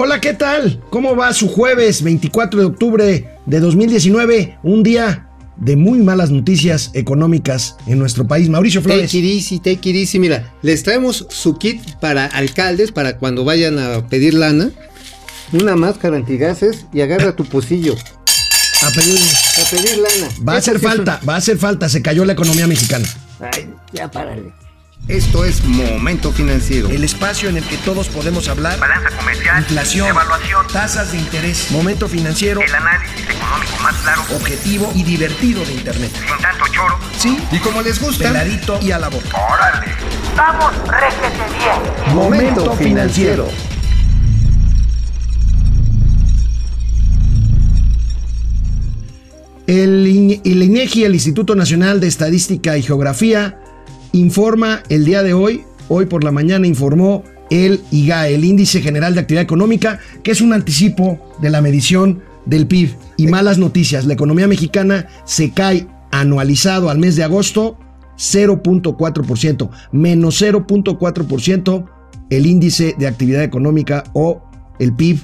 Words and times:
Hola, 0.00 0.20
¿qué 0.20 0.32
tal? 0.32 0.80
¿Cómo 0.90 1.16
va 1.16 1.32
su 1.32 1.48
jueves 1.48 2.04
24 2.04 2.60
de 2.60 2.66
octubre 2.66 3.28
de 3.46 3.58
2019? 3.60 4.58
Un 4.62 4.84
día 4.84 5.28
de 5.56 5.74
muy 5.74 5.98
malas 5.98 6.30
noticias 6.30 6.92
económicas 6.94 7.74
en 7.88 7.98
nuestro 7.98 8.24
país. 8.24 8.48
Mauricio 8.48 8.80
Flores. 8.80 9.10
Take 9.10 9.18
it 9.18 9.24
easy, 9.24 9.58
take 9.58 9.90
it 9.90 9.96
easy. 9.96 10.20
Mira, 10.20 10.54
les 10.62 10.84
traemos 10.84 11.26
su 11.30 11.58
kit 11.58 11.82
para 12.00 12.26
alcaldes, 12.26 12.92
para 12.92 13.18
cuando 13.18 13.44
vayan 13.44 13.80
a 13.80 14.06
pedir 14.06 14.34
lana. 14.34 14.70
Una 15.52 15.74
máscara 15.74 16.16
antigases 16.16 16.86
y 16.92 17.00
agarra 17.00 17.34
tu 17.34 17.44
pocillo. 17.44 17.96
A 18.82 18.90
pedir, 18.92 19.18
A 19.18 19.68
pedir 19.68 19.98
lana. 19.98 20.32
va 20.48 20.52
a 20.52 20.58
hacer 20.58 20.78
falta, 20.78 21.20
va 21.28 21.34
a 21.34 21.38
hacer 21.38 21.58
falta. 21.58 21.88
Se 21.88 22.02
cayó 22.02 22.24
la 22.24 22.34
economía 22.34 22.68
mexicana. 22.68 23.08
Ay, 23.40 23.68
ya 23.92 24.08
párale. 24.08 24.52
Esto 25.08 25.46
es 25.46 25.64
Momento 25.64 26.32
Financiero. 26.32 26.90
El 26.90 27.02
espacio 27.02 27.48
en 27.48 27.56
el 27.56 27.64
que 27.64 27.78
todos 27.78 28.08
podemos 28.08 28.46
hablar. 28.48 28.78
balanza 28.78 29.08
comercial, 29.16 29.60
Inflación, 29.60 30.08
evaluación, 30.08 30.66
tasas 30.70 31.12
de 31.12 31.18
interés, 31.18 31.70
momento 31.70 32.08
financiero, 32.08 32.60
el 32.60 32.74
análisis 32.74 33.22
económico 33.26 33.72
más 33.82 33.94
claro, 34.02 34.22
objetivo 34.36 34.92
y 34.94 35.02
divertido 35.04 35.64
de 35.64 35.72
Internet. 35.72 36.10
sin 36.12 36.42
tanto 36.42 36.66
choro. 36.70 36.98
Sí, 37.16 37.38
Y 37.50 37.58
como 37.60 37.80
les 37.80 37.98
gusta, 38.02 38.24
peladito 38.24 38.78
y 38.82 38.90
a 38.90 38.98
la 38.98 39.08
boca. 39.08 39.28
¡Órale! 39.50 39.86
¡Vamos, 40.36 40.72
réjete 40.86 41.54
bien! 41.58 42.14
Momento 42.14 42.74
financiero. 42.76 43.48
El, 49.66 50.06
IN- 50.06 50.40
el 50.44 50.62
INEGI, 50.62 51.04
el 51.04 51.14
Instituto 51.14 51.54
Nacional 51.54 52.00
de 52.00 52.06
Estadística 52.08 52.76
y 52.78 52.82
Geografía, 52.82 53.58
informa 54.12 54.82
el 54.88 55.04
día 55.04 55.22
de 55.22 55.34
hoy, 55.34 55.64
hoy 55.88 56.06
por 56.06 56.24
la 56.24 56.32
mañana 56.32 56.66
informó 56.66 57.24
el 57.50 57.80
IGA, 57.90 58.28
el 58.28 58.44
Índice 58.44 58.80
General 58.80 59.14
de 59.14 59.20
Actividad 59.20 59.42
Económica, 59.42 60.00
que 60.22 60.30
es 60.30 60.40
un 60.40 60.52
anticipo 60.52 61.18
de 61.40 61.50
la 61.50 61.60
medición 61.60 62.22
del 62.46 62.66
PIB. 62.66 62.94
Y 63.16 63.26
malas 63.26 63.58
noticias, 63.58 64.04
la 64.06 64.14
economía 64.14 64.46
mexicana 64.48 65.06
se 65.24 65.50
cae 65.50 65.86
anualizado 66.10 66.90
al 66.90 66.98
mes 66.98 67.16
de 67.16 67.24
agosto 67.24 67.78
0.4%, 68.16 69.70
menos 69.92 70.42
0.4% 70.42 71.84
el 72.30 72.46
índice 72.46 72.94
de 72.98 73.06
actividad 73.06 73.42
económica 73.42 74.04
o 74.12 74.42
el 74.78 74.94
PIB 74.94 75.20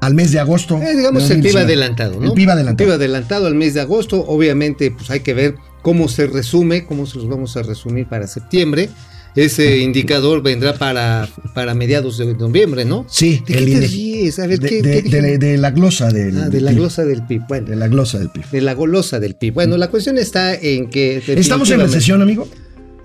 al 0.00 0.14
mes 0.14 0.32
de 0.32 0.40
agosto. 0.40 0.76
Eh, 0.76 0.96
digamos 0.96 1.28
de 1.28 1.34
el 1.34 1.40
PIB 1.42 1.52
2019. 1.52 1.64
adelantado, 1.64 2.20
¿no? 2.20 2.26
El 2.26 2.32
PIB 2.32 2.50
adelantado. 2.50 2.76
PIB 2.88 2.94
adelantado 2.94 3.46
al 3.46 3.54
mes 3.54 3.74
de 3.74 3.80
agosto. 3.80 4.24
Obviamente, 4.26 4.90
pues 4.90 5.10
hay 5.10 5.20
que 5.20 5.32
ver 5.32 5.54
cómo 5.82 6.08
se 6.08 6.26
resume, 6.26 6.86
cómo 6.86 7.06
se 7.06 7.18
los 7.18 7.28
vamos 7.28 7.56
a 7.56 7.62
resumir 7.62 8.06
para 8.06 8.26
septiembre. 8.26 8.88
Ese 9.34 9.78
indicador 9.78 10.42
vendrá 10.42 10.74
para, 10.74 11.26
para 11.54 11.74
mediados 11.74 12.18
de 12.18 12.34
noviembre, 12.34 12.84
¿no? 12.84 13.06
Sí, 13.08 13.42
¿De 13.46 13.54
el 13.58 13.64
qué 13.64 13.80
te 13.80 13.86
ríes? 13.86 14.38
A 14.38 14.46
ver, 14.46 14.58
de, 14.60 14.68
¿qué- 14.68 14.82
de- 14.82 15.02
qué 15.04 15.38
de- 15.38 15.56
la 15.56 15.70
glosa 15.70 16.10
del 16.10 16.36
Ah, 16.36 16.48
de 16.50 16.60
la 16.60 16.70
PIB. 16.70 16.78
glosa 16.80 17.04
del 17.06 17.22
PIB. 17.26 17.42
Bueno, 17.48 17.68
De 17.70 17.76
la 17.76 17.88
glosa 17.88 18.18
del 18.18 18.28
PIB. 18.30 18.44
de 18.50 18.60
la 18.60 18.74
golosa 18.74 19.20
del 19.20 19.34
PIB. 19.34 19.54
Bueno, 19.54 19.78
la 19.78 19.88
cuestión 19.88 20.18
está 20.18 20.54
en 20.54 20.90
que... 20.90 21.22
¿Estamos 21.26 21.70
en 21.70 21.80
recesión, 21.80 22.20
amigo? 22.20 22.46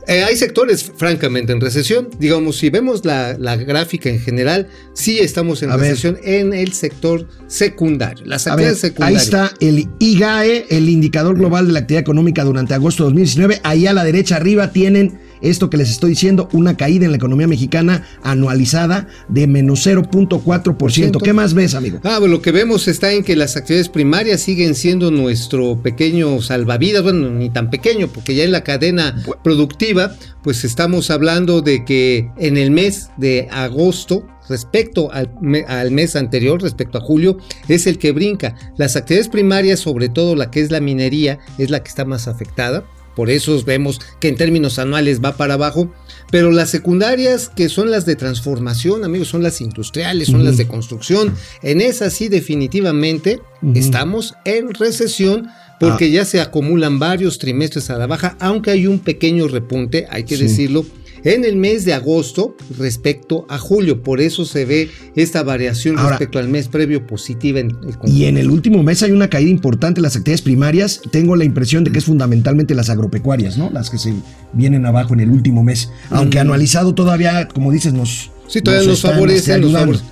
Eh, 0.07 0.23
hay 0.23 0.37
sectores, 0.37 0.89
francamente, 0.95 1.51
en 1.51 1.59
recesión. 1.59 2.09
Digamos, 2.17 2.57
si 2.57 2.69
vemos 2.69 3.03
la, 3.03 3.37
la 3.37 3.57
gráfica 3.57 4.09
en 4.09 4.19
general, 4.19 4.69
sí 4.93 5.19
estamos 5.19 5.61
en 5.63 5.71
A 5.71 5.75
ver. 5.75 5.89
recesión 5.89 6.17
en 6.23 6.53
el 6.53 6.71
sector 6.73 7.27
secundario. 7.47 8.25
Las 8.25 8.47
A 8.47 8.55
ver, 8.55 8.73
ahí 9.01 9.15
está 9.15 9.51
el 9.59 9.89
IGAE, 9.99 10.67
el 10.69 10.87
indicador 10.87 11.37
global 11.37 11.67
de 11.67 11.73
la 11.73 11.79
actividad 11.79 12.01
económica 12.01 12.45
durante 12.45 12.73
agosto 12.73 13.03
de 13.03 13.07
2019. 13.09 13.59
Ahí 13.63 13.85
a 13.85 13.93
la 13.93 14.05
derecha 14.05 14.37
arriba 14.37 14.71
tienen 14.71 15.19
esto 15.41 15.69
que 15.69 15.77
les 15.77 15.89
estoy 15.89 16.11
diciendo, 16.11 16.49
una 16.53 16.75
caída 16.77 17.05
en 17.05 17.11
la 17.11 17.17
economía 17.17 17.47
mexicana 17.47 18.03
anualizada 18.23 19.07
de 19.29 19.47
menos 19.47 19.85
0.4%. 19.85 21.21
¿Qué 21.21 21.33
más 21.33 21.53
ves, 21.53 21.75
amigo? 21.75 21.99
Ah, 22.03 22.19
bueno, 22.19 22.35
lo 22.35 22.41
que 22.41 22.51
vemos 22.51 22.87
está 22.87 23.11
en 23.11 23.23
que 23.23 23.35
las 23.35 23.55
actividades 23.55 23.89
primarias 23.89 24.41
siguen 24.41 24.75
siendo 24.75 25.11
nuestro 25.11 25.81
pequeño 25.81 26.41
salvavidas, 26.41 27.03
bueno, 27.03 27.29
ni 27.29 27.49
tan 27.49 27.69
pequeño, 27.69 28.07
porque 28.07 28.35
ya 28.35 28.43
en 28.43 28.51
la 28.51 28.63
cadena 28.63 29.15
productiva, 29.43 30.15
pues 30.43 30.63
estamos 30.63 31.09
hablando 31.09 31.61
de 31.61 31.83
que 31.85 32.29
en 32.37 32.57
el 32.57 32.71
mes 32.71 33.09
de 33.17 33.47
agosto, 33.51 34.25
respecto 34.49 35.11
al, 35.11 35.29
me- 35.41 35.65
al 35.67 35.91
mes 35.91 36.15
anterior, 36.15 36.61
respecto 36.61 36.97
a 36.97 37.01
julio, 37.01 37.37
es 37.67 37.85
el 37.87 37.97
que 37.97 38.11
brinca. 38.11 38.55
Las 38.77 38.95
actividades 38.95 39.27
primarias, 39.29 39.79
sobre 39.79 40.09
todo 40.09 40.35
la 40.35 40.51
que 40.51 40.61
es 40.61 40.71
la 40.71 40.79
minería, 40.79 41.39
es 41.57 41.69
la 41.69 41.83
que 41.83 41.89
está 41.89 42.05
más 42.05 42.27
afectada. 42.27 42.83
Por 43.17 43.31
eso 43.31 43.59
vemos 43.65 43.99
que 44.21 44.27
en 44.27 44.35
términos 44.35 44.77
anuales 44.77 45.19
va 45.25 45.35
para 45.35 45.55
abajo. 45.55 45.91
Pero 46.29 46.51
las 46.51 46.69
secundarias, 46.69 47.49
que 47.55 47.67
son 47.67 47.89
las 47.89 48.05
de 48.05 48.15
transformación, 48.15 49.03
amigos, 49.03 49.27
son 49.29 49.41
las 49.41 49.59
industriales, 49.59 50.27
son 50.27 50.45
las 50.45 50.55
de 50.57 50.67
construcción. 50.67 51.33
En 51.63 51.81
esas 51.81 52.13
sí, 52.13 52.29
definitivamente 52.29 53.39
estamos 53.73 54.35
en 54.45 54.71
recesión 54.73 55.47
porque 55.79 56.05
Ah. 56.05 56.09
ya 56.09 56.25
se 56.25 56.41
acumulan 56.41 56.99
varios 56.99 57.39
trimestres 57.39 57.89
a 57.89 57.97
la 57.97 58.05
baja, 58.07 58.35
aunque 58.39 58.69
hay 58.71 58.85
un 58.87 58.99
pequeño 58.99 59.47
repunte, 59.47 60.05
hay 60.11 60.23
que 60.23 60.37
Sí. 60.37 60.43
decirlo, 60.43 60.85
en 61.33 61.43
el 61.45 61.55
mes 61.57 61.83
de 61.85 61.93
agosto 61.93 62.55
respecto 62.77 63.45
a 63.49 63.57
julio. 63.57 64.01
Por 64.01 64.21
eso 64.21 64.45
se 64.45 64.65
ve 64.65 64.89
esta 65.15 65.43
variación 65.43 65.97
Ahora- 65.97 66.11
respecto 66.11 66.39
al 66.39 66.47
mes 66.47 66.67
previo 66.67 67.05
positiva 67.05 67.59
en 67.59 67.71
el. 67.71 67.77
Y 68.11 68.25
en 68.25 68.37
el 68.37 68.49
último 68.49 68.81
mes 68.83 69.03
hay 69.03 69.11
una 69.11 69.29
caída 69.29 69.49
importante 69.49 69.99
en 69.99 70.03
las 70.03 70.15
actividades 70.15 70.41
primarias. 70.41 71.01
Tengo 71.11 71.35
la 71.35 71.43
impresión 71.43 71.83
de 71.83 71.91
que 71.91 71.99
es 71.99 72.05
fundamentalmente 72.05 72.73
las 72.75 72.89
agropecuarias, 72.89 73.57
¿no? 73.57 73.69
Las 73.71 73.89
que 73.89 73.97
se 73.97 74.13
vienen 74.53 74.85
abajo 74.85 75.13
en 75.13 75.19
el 75.19 75.29
último 75.29 75.63
mes. 75.63 75.89
Aunque 76.09 76.37
Mm. 76.37 76.41
anualizado 76.41 76.95
todavía, 76.95 77.47
como 77.47 77.71
dices, 77.71 77.93
nos. 77.93 78.31
Sí, 78.47 78.61
todavía 78.61 78.87
nos, 78.87 79.03
nos. 79.85 80.03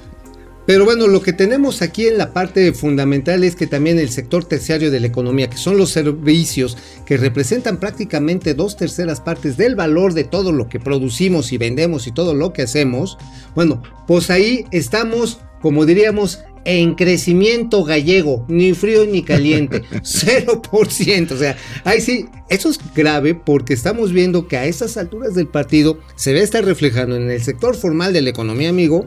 Pero 0.66 0.86
bueno, 0.86 1.08
lo 1.08 1.22
que 1.22 1.34
tenemos 1.34 1.82
aquí 1.82 2.08
en 2.08 2.18
la 2.18 2.34
parte 2.34 2.74
fundamental 2.74 3.44
es 3.44 3.56
que 3.56 3.68
también 3.68 4.00
el 4.00 4.10
sector 4.10 4.46
terciario 4.46 4.90
de 4.90 5.00
la 5.00 5.08
economía, 5.08 5.50
que 5.50 5.58
son 5.58 5.78
los 5.78 5.92
servicios, 5.92 6.78
que 7.06 7.18
representan 7.18 7.80
prácticamente 7.80 8.56
dos 8.56 8.76
terceras 8.76 9.22
partes 9.22 9.58
del 9.58 9.76
valor 9.76 10.14
de 10.14 10.24
todo 10.24 10.52
lo 10.52 10.68
que 10.68 10.80
producimos 10.80 11.52
y 11.52 11.58
vendemos 11.58 12.08
y 12.08 12.12
todo 12.12 12.34
lo 12.34 12.52
que 12.52 12.64
hacemos, 12.64 13.18
bueno, 13.54 13.84
pues 14.08 14.32
ahí 14.32 14.66
estamos, 14.72 15.40
como 15.62 15.86
diríamos, 15.86 16.40
en 16.66 16.96
crecimiento 16.96 17.84
gallego, 17.84 18.44
ni 18.48 18.74
frío 18.74 19.06
ni 19.06 19.22
caliente, 19.22 19.84
0%. 19.92 21.32
O 21.32 21.38
sea, 21.38 21.56
ahí 21.84 22.02
sí, 22.02 22.26
eso 22.50 22.70
es 22.70 22.80
grave 22.96 23.36
porque 23.36 23.74
estamos 23.74 24.12
viendo 24.12 24.48
que 24.48 24.58
a 24.58 24.66
estas 24.66 24.98
alturas 24.98 25.36
del 25.36 25.48
partido 25.48 26.00
se 26.16 26.34
ve 26.34 26.42
estar 26.42 26.66
reflejando 26.66 27.16
en 27.16 27.30
el 27.30 27.42
sector 27.42 27.76
formal 27.76 28.14
de 28.14 28.24
la 28.24 28.32
economía, 28.32 28.70
amigo, 28.70 29.06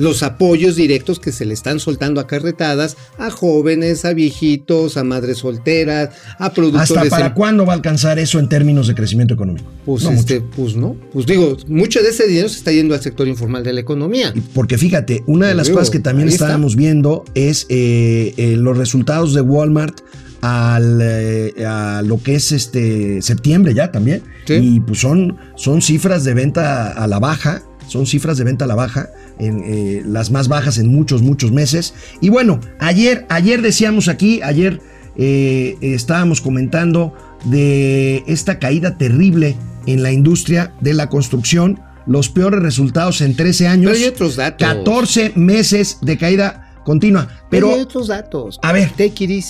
los 0.00 0.22
apoyos 0.22 0.74
directos 0.76 1.20
que 1.20 1.30
se 1.30 1.44
le 1.44 1.54
están 1.54 1.78
soltando 1.78 2.20
a 2.20 2.26
carretadas 2.26 2.96
a 3.18 3.30
jóvenes, 3.30 4.04
a 4.04 4.12
viejitos, 4.14 4.96
a 4.96 5.04
madres 5.04 5.38
solteras, 5.38 6.10
a 6.38 6.52
productores. 6.52 6.90
¿Hasta 6.90 7.08
para 7.10 7.26
en- 7.28 7.32
cuándo 7.34 7.66
va 7.66 7.72
a 7.74 7.76
alcanzar 7.76 8.18
eso 8.18 8.38
en 8.38 8.48
términos 8.48 8.88
de 8.88 8.94
crecimiento 8.94 9.34
económico? 9.34 9.70
Pues, 9.84 10.02
No 10.04 10.10
este, 10.12 10.40
mucho. 10.40 10.52
pues 10.56 10.76
no, 10.76 10.96
pues 11.12 11.26
digo, 11.26 11.56
mucho 11.68 12.02
de 12.02 12.08
ese 12.08 12.26
dinero 12.26 12.48
se 12.48 12.56
está 12.58 12.72
yendo 12.72 12.94
al 12.94 13.02
sector 13.02 13.28
informal 13.28 13.62
de 13.62 13.72
la 13.72 13.80
economía. 13.80 14.32
Porque 14.54 14.78
fíjate, 14.78 15.22
una 15.26 15.46
de 15.46 15.52
Te 15.52 15.56
las 15.58 15.66
digo, 15.68 15.78
cosas 15.78 15.90
que 15.90 16.00
también 16.00 16.28
está. 16.28 16.46
estábamos 16.46 16.74
viendo 16.76 17.24
es 17.34 17.66
eh, 17.68 18.34
eh, 18.36 18.56
los 18.56 18.76
resultados 18.78 19.34
de 19.34 19.42
Walmart 19.42 20.00
al, 20.40 20.98
eh, 21.02 21.66
a 21.66 22.02
lo 22.04 22.22
que 22.22 22.34
es 22.36 22.52
este 22.52 23.20
septiembre 23.22 23.74
ya 23.74 23.92
también. 23.92 24.22
Sí. 24.46 24.54
Y 24.54 24.80
pues 24.80 24.98
son, 25.00 25.36
son 25.56 25.82
cifras 25.82 26.24
de 26.24 26.34
venta 26.34 26.88
a 26.92 27.06
la 27.06 27.18
baja, 27.18 27.62
son 27.90 28.06
cifras 28.06 28.38
de 28.38 28.44
venta 28.44 28.64
a 28.64 28.68
la 28.68 28.76
baja, 28.76 29.08
en, 29.38 29.62
eh, 29.64 30.02
las 30.06 30.30
más 30.30 30.46
bajas 30.48 30.78
en 30.78 30.86
muchos, 30.92 31.22
muchos 31.22 31.50
meses. 31.50 31.92
Y 32.20 32.28
bueno, 32.28 32.60
ayer, 32.78 33.26
ayer 33.28 33.62
decíamos 33.62 34.06
aquí, 34.08 34.40
ayer 34.42 34.80
eh, 35.16 35.76
estábamos 35.80 36.40
comentando 36.40 37.12
de 37.44 38.22
esta 38.28 38.58
caída 38.58 38.96
terrible 38.96 39.56
en 39.86 40.02
la 40.02 40.12
industria 40.12 40.72
de 40.80 40.94
la 40.94 41.08
construcción, 41.08 41.80
los 42.06 42.28
peores 42.28 42.60
resultados 42.62 43.20
en 43.22 43.34
13 43.34 43.66
años. 43.66 43.90
Pero 43.92 44.04
hay 44.04 44.08
otros 44.10 44.36
datos. 44.36 44.66
14 44.68 45.32
meses 45.34 45.98
de 46.00 46.16
caída 46.16 46.72
continua. 46.84 47.28
Pero 47.50 47.74
hay 47.74 47.80
otros 47.80 48.06
datos. 48.06 48.58
a 48.62 48.72
ver, 48.72 48.92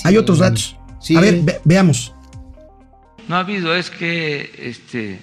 hay 0.04 0.16
otros 0.16 0.38
datos. 0.38 0.76
Sí. 1.00 1.14
A 1.16 1.20
ver, 1.20 1.40
ve- 1.43 1.60
veamos. 1.64 2.14
No 3.28 3.36
ha 3.36 3.40
habido, 3.40 3.75
es 3.76 3.90
que, 3.90 4.50
este, 4.58 5.20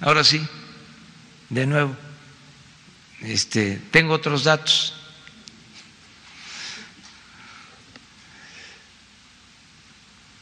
ahora 0.00 0.22
sí, 0.24 0.40
de 1.48 1.66
nuevo, 1.66 1.96
este, 3.20 3.80
tengo 3.90 4.14
otros 4.14 4.44
datos. 4.44 4.94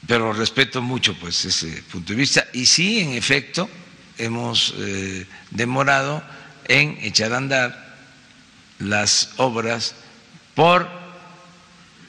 Pero 0.06 0.32
respeto 0.32 0.82
mucho, 0.82 1.14
pues, 1.18 1.44
ese 1.44 1.82
punto 1.90 2.12
de 2.12 2.18
vista. 2.18 2.46
Y 2.52 2.66
sí, 2.66 3.00
en 3.00 3.12
efecto, 3.12 3.70
hemos 4.18 4.74
eh, 4.78 5.26
demorado 5.50 6.22
en 6.66 6.98
echar 7.00 7.32
a 7.32 7.38
andar 7.38 7.96
las 8.78 9.32
obras 9.36 9.94
por 10.54 10.88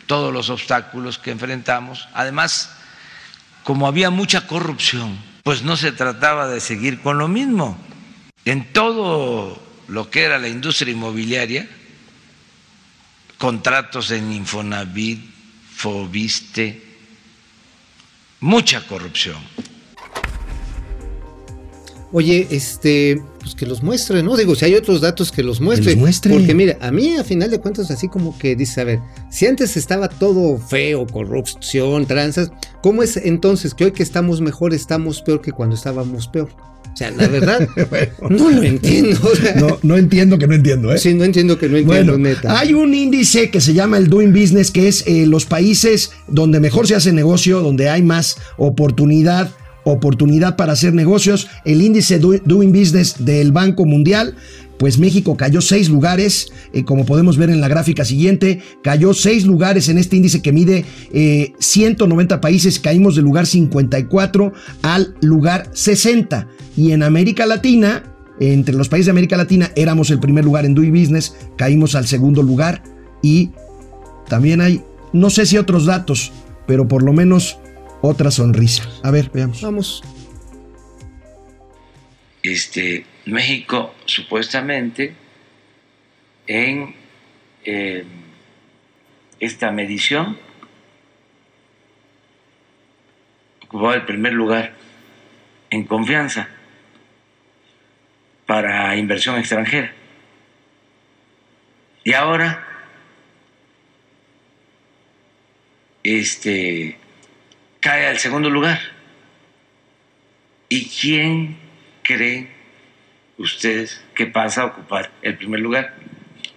todos 0.08 0.34
los 0.34 0.50
obstáculos 0.50 1.18
que 1.18 1.32
enfrentamos. 1.32 2.08
Además, 2.14 2.72
como 3.64 3.88
había 3.88 4.10
mucha 4.10 4.46
corrupción, 4.46 5.18
pues 5.44 5.64
no 5.64 5.78
se 5.78 5.92
trataba 5.92 6.48
de 6.48 6.60
seguir 6.60 7.02
con 7.02 7.18
lo 7.18 7.28
mismo. 7.28 7.78
En 8.46 8.72
todo 8.72 9.60
lo 9.88 10.10
que 10.12 10.24
era 10.24 10.38
la 10.38 10.48
industria 10.48 10.94
inmobiliaria, 10.94 11.68
contratos 13.40 14.12
en 14.12 14.32
Infonavit, 14.32 15.20
Fobiste, 15.76 16.82
mucha 18.40 18.86
corrupción. 18.88 19.38
Oye, 22.12 22.48
este, 22.52 23.22
pues 23.40 23.56
que 23.56 23.66
los 23.66 23.84
muestre, 23.84 24.24
¿no? 24.24 24.38
Digo, 24.38 24.56
si 24.56 24.64
hay 24.64 24.76
otros 24.76 25.02
datos 25.02 25.32
que 25.32 25.44
los 25.44 25.60
muestre. 25.60 25.92
los 25.92 26.00
muestre. 26.00 26.32
Porque 26.32 26.54
mira, 26.54 26.78
a 26.80 26.92
mí 26.92 27.16
a 27.16 27.24
final 27.24 27.50
de 27.50 27.60
cuentas, 27.60 27.92
así 27.92 28.08
como 28.08 28.38
que 28.38 28.56
dice, 28.56 28.80
a 28.80 28.84
ver, 28.84 29.00
si 29.32 29.48
antes 29.48 29.76
estaba 29.76 30.08
todo 30.08 30.58
feo, 30.58 31.06
corrupción, 31.08 32.06
tranzas, 32.06 32.52
¿cómo 32.82 33.04
es 33.04 33.18
entonces 33.18 33.74
que 33.74 33.86
hoy 33.86 33.92
que 33.92 34.04
estamos 34.04 34.40
mejor 34.40 34.74
estamos 34.74 35.22
peor 35.24 35.42
que 35.42 35.52
cuando 35.52 35.76
estábamos 35.76 36.28
peor? 36.28 36.75
O 36.96 36.98
sea, 36.98 37.12
la 37.12 37.28
verdad, 37.28 37.68
no 38.30 38.50
lo 38.50 38.64
entiendo. 38.64 39.20
o 39.22 39.36
sea, 39.36 39.56
No, 39.56 39.78
no 39.84 39.98
entiendo 39.98 40.38
que 40.38 40.48
no 40.48 40.56
entiendo, 40.56 40.94
¿eh? 40.94 40.98
Sí, 40.98 41.14
no 41.14 41.26
entiendo 41.26 41.60
que 41.60 41.68
no 41.68 41.76
entiendo, 41.76 42.14
Bueno, 42.14 42.30
neta. 42.30 42.58
hay 42.58 42.74
un 42.74 42.94
índice 42.94 43.50
que 43.50 43.60
se 43.60 43.74
llama 43.74 43.98
el 43.98 44.08
Doing 44.08 44.32
Business, 44.32 44.72
que 44.72 44.88
es 44.88 45.04
eh, 45.06 45.26
los 45.28 45.46
países 45.46 46.12
donde 46.30 46.62
mejor 46.62 46.88
se 46.88 46.96
hace 46.96 47.12
negocio, 47.12 47.60
donde 47.60 47.90
hay 47.90 48.02
más 48.02 48.38
oportunidad, 48.56 49.52
oportunidad 49.84 50.56
para 50.56 50.72
hacer 50.74 50.94
negocios. 50.94 51.48
El 51.66 51.82
índice 51.82 52.18
Do- 52.18 52.40
Doing 52.46 52.72
Business 52.72 53.26
del 53.26 53.52
Banco 53.52 53.86
Mundial. 53.86 54.36
Pues 54.78 55.00
México 55.00 55.38
cayó 55.38 55.62
seis 55.62 55.90
lugares, 55.90 56.52
eh, 56.74 56.84
como 56.84 57.06
podemos 57.06 57.38
ver 57.38 57.50
en 57.50 57.62
la 57.62 57.68
gráfica 57.68 58.04
siguiente, 58.04 58.62
cayó 58.84 59.14
seis 59.14 59.46
lugares 59.46 59.88
en 59.90 59.98
este 59.98 60.18
índice 60.18 60.42
que 60.42 60.52
mide 60.52 60.86
eh, 61.14 61.54
190 61.60 62.42
países, 62.42 62.80
caímos 62.80 63.16
del 63.16 63.26
lugar 63.26 63.46
54 63.46 64.54
al 64.82 65.16
lugar 65.22 65.70
60. 65.74 66.48
Y 66.76 66.92
en 66.92 67.04
América 67.04 67.46
Latina, 67.46 68.04
entre 68.40 68.76
los 68.76 68.90
países 68.90 69.06
de 69.06 69.12
América 69.12 69.38
Latina 69.38 69.72
éramos 69.76 70.10
el 70.12 70.20
primer 70.20 70.44
lugar 70.44 70.66
en 70.66 70.76
Doing 70.76 70.92
Business, 70.92 71.36
caímos 71.58 71.96
al 71.96 72.06
segundo 72.08 72.44
lugar 72.44 72.84
y 73.22 73.52
también 74.28 74.60
hay, 74.60 74.82
no 75.14 75.30
sé 75.30 75.46
si 75.46 75.58
otros 75.58 75.86
datos, 75.86 76.34
pero 76.68 76.88
por 76.88 77.04
lo 77.04 77.14
menos 77.14 77.58
otra 78.02 78.32
sonrisa. 78.32 78.84
A 79.04 79.12
ver, 79.12 79.32
veamos. 79.34 79.62
Vamos. 79.62 80.04
este, 82.44 83.06
México 83.26 83.96
supuestamente 84.06 85.14
en 86.48 86.96
eh, 87.64 88.06
esta 89.40 89.72
medición 89.72 90.38
ocupaba 93.64 93.96
el 93.96 94.06
primer 94.06 94.34
lugar 94.34 94.74
en 95.70 95.84
confianza 95.86 96.48
para 98.46 98.96
inversión 98.96 99.38
extranjera. 99.38 99.92
Y 102.04 102.14
ahora 102.14 102.66
este 106.04 106.98
cae 107.80 108.08
al 108.08 108.20
segundo 108.20 108.50
lugar. 108.50 108.80
¿Y 110.70 110.88
quién 110.88 111.58
creen 112.04 112.55
ustedes 113.38 114.04
que 114.14 114.28
pasa 114.28 114.64
a 114.64 114.66
ocupar 114.66 115.12
el 115.22 115.38
primer 115.38 115.60
lugar? 115.60 115.96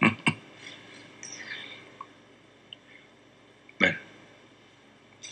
bueno, 3.79 3.99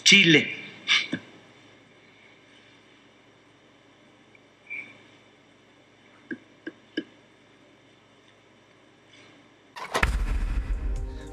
Chile. 0.02 0.56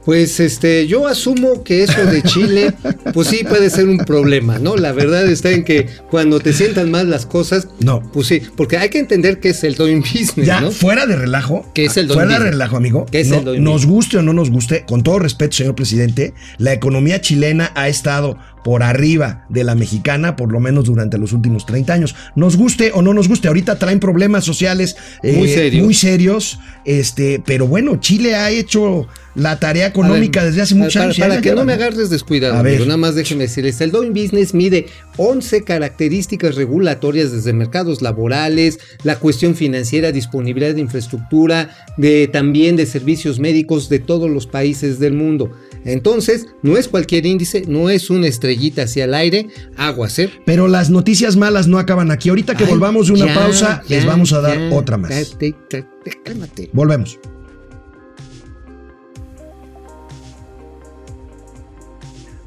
Pues 0.05 0.39
este, 0.41 0.85
yo 0.88 1.07
asumo 1.07 1.63
que 1.63 1.83
eso 1.83 2.05
de 2.05 2.21
Chile, 2.23 2.73
pues 3.13 3.29
sí 3.29 3.44
puede 3.47 3.69
ser 3.69 3.88
un 3.88 4.00
problema, 4.00 4.59
¿no? 4.59 4.75
La 4.75 4.91
verdad 4.91 5.25
está 5.29 5.51
en 5.51 5.63
que 5.63 5.88
cuando 6.11 6.39
te 6.41 6.51
sientan 6.51 6.91
mal 6.91 7.09
las 7.09 7.25
cosas, 7.25 7.67
No. 7.79 8.01
pues 8.11 8.27
sí, 8.27 8.41
porque 8.57 8.77
hay 8.77 8.89
que 8.89 9.00
entender 9.00 9.39
que 9.39 9.50
es 9.50 9.63
el 9.63 9.75
doing 9.75 10.01
business, 10.01 10.45
Ya, 10.45 10.59
¿no? 10.59 10.71
fuera 10.71 11.05
de 11.05 11.15
relajo. 11.15 11.65
¿Qué 11.73 11.85
es 11.85 11.95
el 11.97 12.07
doing 12.07 12.19
Fuera 12.19 12.39
de 12.44 12.51
relajo, 12.51 12.75
amigo. 12.75 13.05
¿Qué 13.09 13.21
es 13.21 13.29
no- 13.29 13.38
el 13.39 13.45
doing 13.45 13.63
nos 13.63 13.73
business? 13.85 13.91
guste 13.94 14.17
o 14.17 14.21
no 14.23 14.33
nos 14.33 14.50
guste, 14.50 14.83
con 14.85 15.03
todo 15.03 15.19
respeto, 15.19 15.55
señor 15.55 15.75
presidente, 15.75 16.33
la 16.57 16.73
economía 16.73 17.21
chilena 17.21 17.71
ha 17.75 17.88
estado 17.88 18.38
por 18.63 18.83
arriba 18.83 19.45
de 19.50 19.63
la 19.63 19.75
mexicana, 19.75 20.36
por 20.36 20.51
lo 20.51 20.60
menos 20.60 20.86
durante 20.86 21.18
los 21.18 21.33
últimos 21.33 21.65
30 21.65 21.94
años. 21.94 22.15
Nos 22.36 22.57
guste 22.57 22.92
o 22.94 23.01
no 23.01 23.13
nos 23.13 23.27
guste, 23.27 23.48
ahorita 23.48 23.77
traen 23.77 24.00
problemas 24.00 24.45
sociales 24.45 24.95
eh, 25.21 25.33
Muy 25.38 25.48
serios. 25.48 25.83
muy 25.83 25.94
serios, 25.94 26.60
este, 26.86 27.42
pero 27.45 27.68
bueno, 27.68 28.00
Chile 28.00 28.36
ha 28.36 28.50
hecho 28.50 29.07
la 29.36 29.60
tarea 29.60 29.88
económica 29.88 30.42
ver, 30.42 30.51
desde 30.51 30.62
hace 30.62 30.75
muchos 30.75 30.95
años. 30.98 31.18
Para 31.18 31.42
que 31.42 31.54
no 31.54 31.65
me 31.65 31.74
agarres 31.74 32.10
descuidado, 32.10 32.56
amigo, 32.56 32.86
nada 32.86 32.98
más 32.98 33.15
déjeme 33.15 33.44
decirles, 33.44 33.81
el 33.81 33.92
doing 33.92 34.13
business 34.13 34.54
mide 34.54 34.88
11 35.18 35.63
características 35.63 36.56
regulatorias 36.56 37.31
desde 37.31 37.54
mercados 37.54 38.01
laborales, 38.01 38.80
la 39.04 39.18
cuestión 39.18 39.56
financiera, 39.56 40.12
disponibilidad 40.12 40.75
de 40.75 40.81
infraestructura, 40.81 41.75
de 41.98 42.27
también 42.27 42.75
de 42.75 42.86
servicios 42.86 43.39
médicos 43.39 43.89
de 43.89 44.00
todos 44.00 44.30
los 44.30 44.48
países 44.48 45.00
del 45.00 45.13
mundo. 45.13 45.51
Entonces, 45.86 46.48
no 46.62 46.77
es 46.77 46.88
cualquier 46.88 47.25
índice, 47.25 47.63
no 47.68 47.89
es 47.89 48.10
una 48.10 48.27
estrellita 48.53 48.83
hacia 48.83 49.05
el 49.05 49.13
aire, 49.13 49.47
aguas, 49.77 50.17
¿eh? 50.19 50.29
Pero 50.45 50.67
las 50.67 50.89
noticias 50.89 51.35
malas 51.35 51.67
no 51.67 51.77
acaban 51.79 52.11
aquí. 52.11 52.29
Ahorita 52.29 52.55
que 52.55 52.63
Ay, 52.65 52.69
volvamos 52.69 53.07
de 53.07 53.13
una 53.13 53.25
ya, 53.27 53.33
pausa, 53.35 53.83
ya, 53.88 53.95
les 53.95 54.05
vamos 54.05 54.31
a 54.33 54.41
dar 54.41 54.57
ya, 54.57 54.75
otra 54.75 54.97
más. 54.97 55.09
ya, 55.09 55.38
te- 55.38 55.55
te- 55.69 55.85
te- 56.03 56.21
cálmate. 56.23 56.69
Volvemos. 56.73 57.19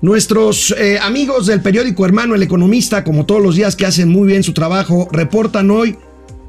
Nuestros 0.03 0.73
eh, 0.79 0.99
amigos 1.01 1.47
del 1.47 1.63
periódico 1.63 2.05
Hermano 2.05 2.35
El 2.35 2.43
Economista, 2.43 3.03
como 3.03 3.25
todos 3.27 3.43
los 3.43 3.57
días 3.57 3.77
que 3.77 3.87
hacen 3.87 4.09
muy 4.09 4.29
bien 4.29 4.43
su 4.43 4.53
trabajo, 4.53 5.09
reportan 5.11 5.71
hoy, 5.71 5.97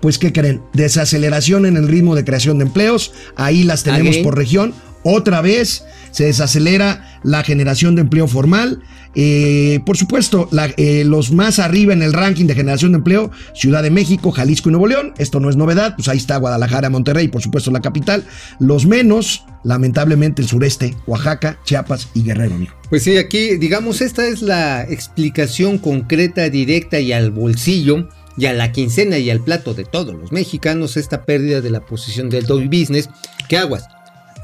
pues 0.01 0.17
¿qué 0.19 0.33
creen? 0.33 0.61
Desaceleración 0.73 1.65
en 1.65 1.77
el 1.77 1.87
ritmo 1.87 2.13
de 2.15 2.25
creación 2.25 2.59
de 2.59 2.65
empleos. 2.65 3.13
Ahí 3.35 3.63
las 3.63 3.83
tenemos 3.83 4.17
por 4.17 4.35
región. 4.37 4.73
Otra 5.03 5.41
vez 5.41 5.83
se 6.11 6.25
desacelera 6.25 7.19
la 7.23 7.43
generación 7.43 7.95
de 7.95 8.01
empleo 8.01 8.27
formal. 8.27 8.81
Eh, 9.15 9.79
por 9.85 9.97
supuesto, 9.97 10.49
eh, 10.77 11.03
los 11.05 11.31
más 11.31 11.59
arriba 11.59 11.93
en 11.93 12.01
el 12.01 12.13
ranking 12.13 12.45
de 12.45 12.55
generación 12.55 12.91
de 12.91 12.97
empleo, 12.97 13.31
Ciudad 13.53 13.81
de 13.81 13.89
México, 13.89 14.31
Jalisco 14.31 14.69
y 14.69 14.71
Nuevo 14.73 14.87
León. 14.87 15.13
Esto 15.17 15.39
no 15.39 15.49
es 15.49 15.55
novedad, 15.55 15.95
pues 15.95 16.07
ahí 16.07 16.17
está 16.17 16.37
Guadalajara, 16.37 16.89
Monterrey, 16.89 17.27
por 17.27 17.41
supuesto 17.41 17.71
la 17.71 17.81
capital. 17.81 18.25
Los 18.59 18.85
menos, 18.85 19.45
lamentablemente, 19.63 20.41
el 20.41 20.47
sureste, 20.47 20.95
Oaxaca, 21.07 21.59
Chiapas 21.63 22.09
y 22.13 22.23
Guerrero, 22.23 22.55
amigo. 22.55 22.73
Pues 22.89 23.03
sí, 23.03 23.17
aquí, 23.17 23.57
digamos, 23.57 24.01
esta 24.01 24.27
es 24.27 24.41
la 24.41 24.83
explicación 24.83 25.77
concreta, 25.77 26.49
directa 26.49 26.99
y 26.99 27.11
al 27.11 27.31
bolsillo 27.31 28.07
y 28.37 28.45
a 28.45 28.53
la 28.53 28.71
quincena 28.71 29.17
y 29.17 29.29
al 29.29 29.43
plato 29.43 29.73
de 29.73 29.83
todos 29.83 30.15
los 30.15 30.31
mexicanos, 30.31 30.95
esta 30.95 31.25
pérdida 31.25 31.61
de 31.61 31.71
la 31.71 31.81
posición 31.81 32.29
del 32.29 32.45
Dow 32.45 32.63
Business. 32.65 33.09
¿Qué 33.49 33.57
aguas? 33.57 33.85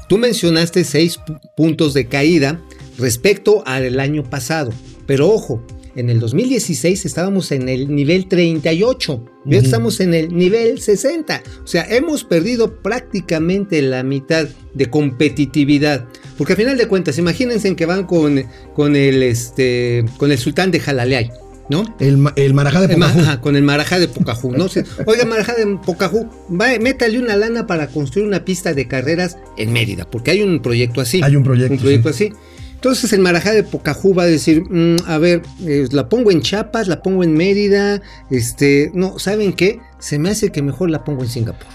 Tú 0.08 0.18
mencionaste 0.18 0.84
seis 0.84 1.18
pu- 1.18 1.40
puntos 1.56 1.94
de 1.94 2.06
caída 2.06 2.60
respecto 2.98 3.62
al 3.66 3.98
año 4.00 4.22
pasado, 4.22 4.72
pero 5.06 5.28
ojo, 5.30 5.64
en 5.96 6.10
el 6.10 6.18
2016 6.20 7.04
estábamos 7.06 7.52
en 7.52 7.68
el 7.68 7.94
nivel 7.94 8.26
38, 8.26 9.24
ya 9.44 9.58
Ujú. 9.58 9.64
estamos 9.64 10.00
en 10.00 10.12
el 10.14 10.34
nivel 10.34 10.80
60, 10.80 11.42
o 11.62 11.66
sea, 11.66 11.84
hemos 11.88 12.24
perdido 12.24 12.82
prácticamente 12.82 13.80
la 13.80 14.02
mitad 14.02 14.46
de 14.74 14.86
competitividad, 14.90 16.06
porque 16.36 16.54
a 16.54 16.56
final 16.56 16.76
de 16.76 16.88
cuentas, 16.88 17.16
imagínense 17.18 17.74
que 17.76 17.86
van 17.86 18.04
con, 18.06 18.44
con 18.74 18.96
el 18.96 19.22
este 19.22 20.04
con 20.16 20.32
el 20.32 20.38
sultán 20.38 20.70
de 20.72 20.80
Jalaleay, 20.80 21.30
¿no? 21.68 21.84
El, 21.98 22.24
el 22.36 22.54
Marajá 22.54 22.80
de 22.80 22.86
El 22.94 23.00
Pocahú. 23.00 23.20
ajá, 23.20 23.40
con 23.40 23.56
el 23.56 23.62
Marajá 23.62 23.98
de 23.98 24.08
Pocahú, 24.08 24.52
¿no? 24.52 24.68
sé. 24.68 24.84
Oiga, 25.06 25.24
Marajá 25.24 25.54
de 25.54 25.66
Pocahú, 25.84 26.28
va, 26.50 26.68
métale 26.80 27.18
una 27.18 27.36
lana 27.36 27.66
para 27.66 27.86
construir 27.88 28.26
una 28.26 28.44
pista 28.44 28.74
de 28.74 28.86
carreras 28.88 29.36
en 29.56 29.72
Mérida, 29.72 30.04
porque 30.10 30.30
hay 30.32 30.42
un 30.42 30.60
proyecto 30.60 31.00
así. 31.00 31.20
Hay 31.22 31.36
un 31.36 31.42
proyecto, 31.42 31.74
Un 31.74 31.80
proyecto 31.80 32.08
así. 32.10 32.32
Entonces 32.74 33.12
el 33.14 33.20
Marajá 33.20 33.52
de 33.52 33.62
Pocahú 33.62 34.12
va 34.14 34.24
a 34.24 34.26
decir, 34.26 34.62
"Mm, 34.68 34.96
a 35.06 35.16
ver, 35.16 35.40
eh, 35.66 35.88
la 35.90 36.08
pongo 36.10 36.30
en 36.30 36.42
Chiapas, 36.42 36.86
la 36.86 37.02
pongo 37.02 37.24
en 37.24 37.32
Mérida, 37.32 38.02
este, 38.30 38.90
no, 38.92 39.18
¿saben 39.18 39.54
qué? 39.54 39.78
Se 39.98 40.18
me 40.18 40.28
hace 40.28 40.50
que 40.52 40.60
mejor 40.60 40.90
la 40.90 41.02
pongo 41.02 41.22
en 41.22 41.30
Singapur. 41.30 41.66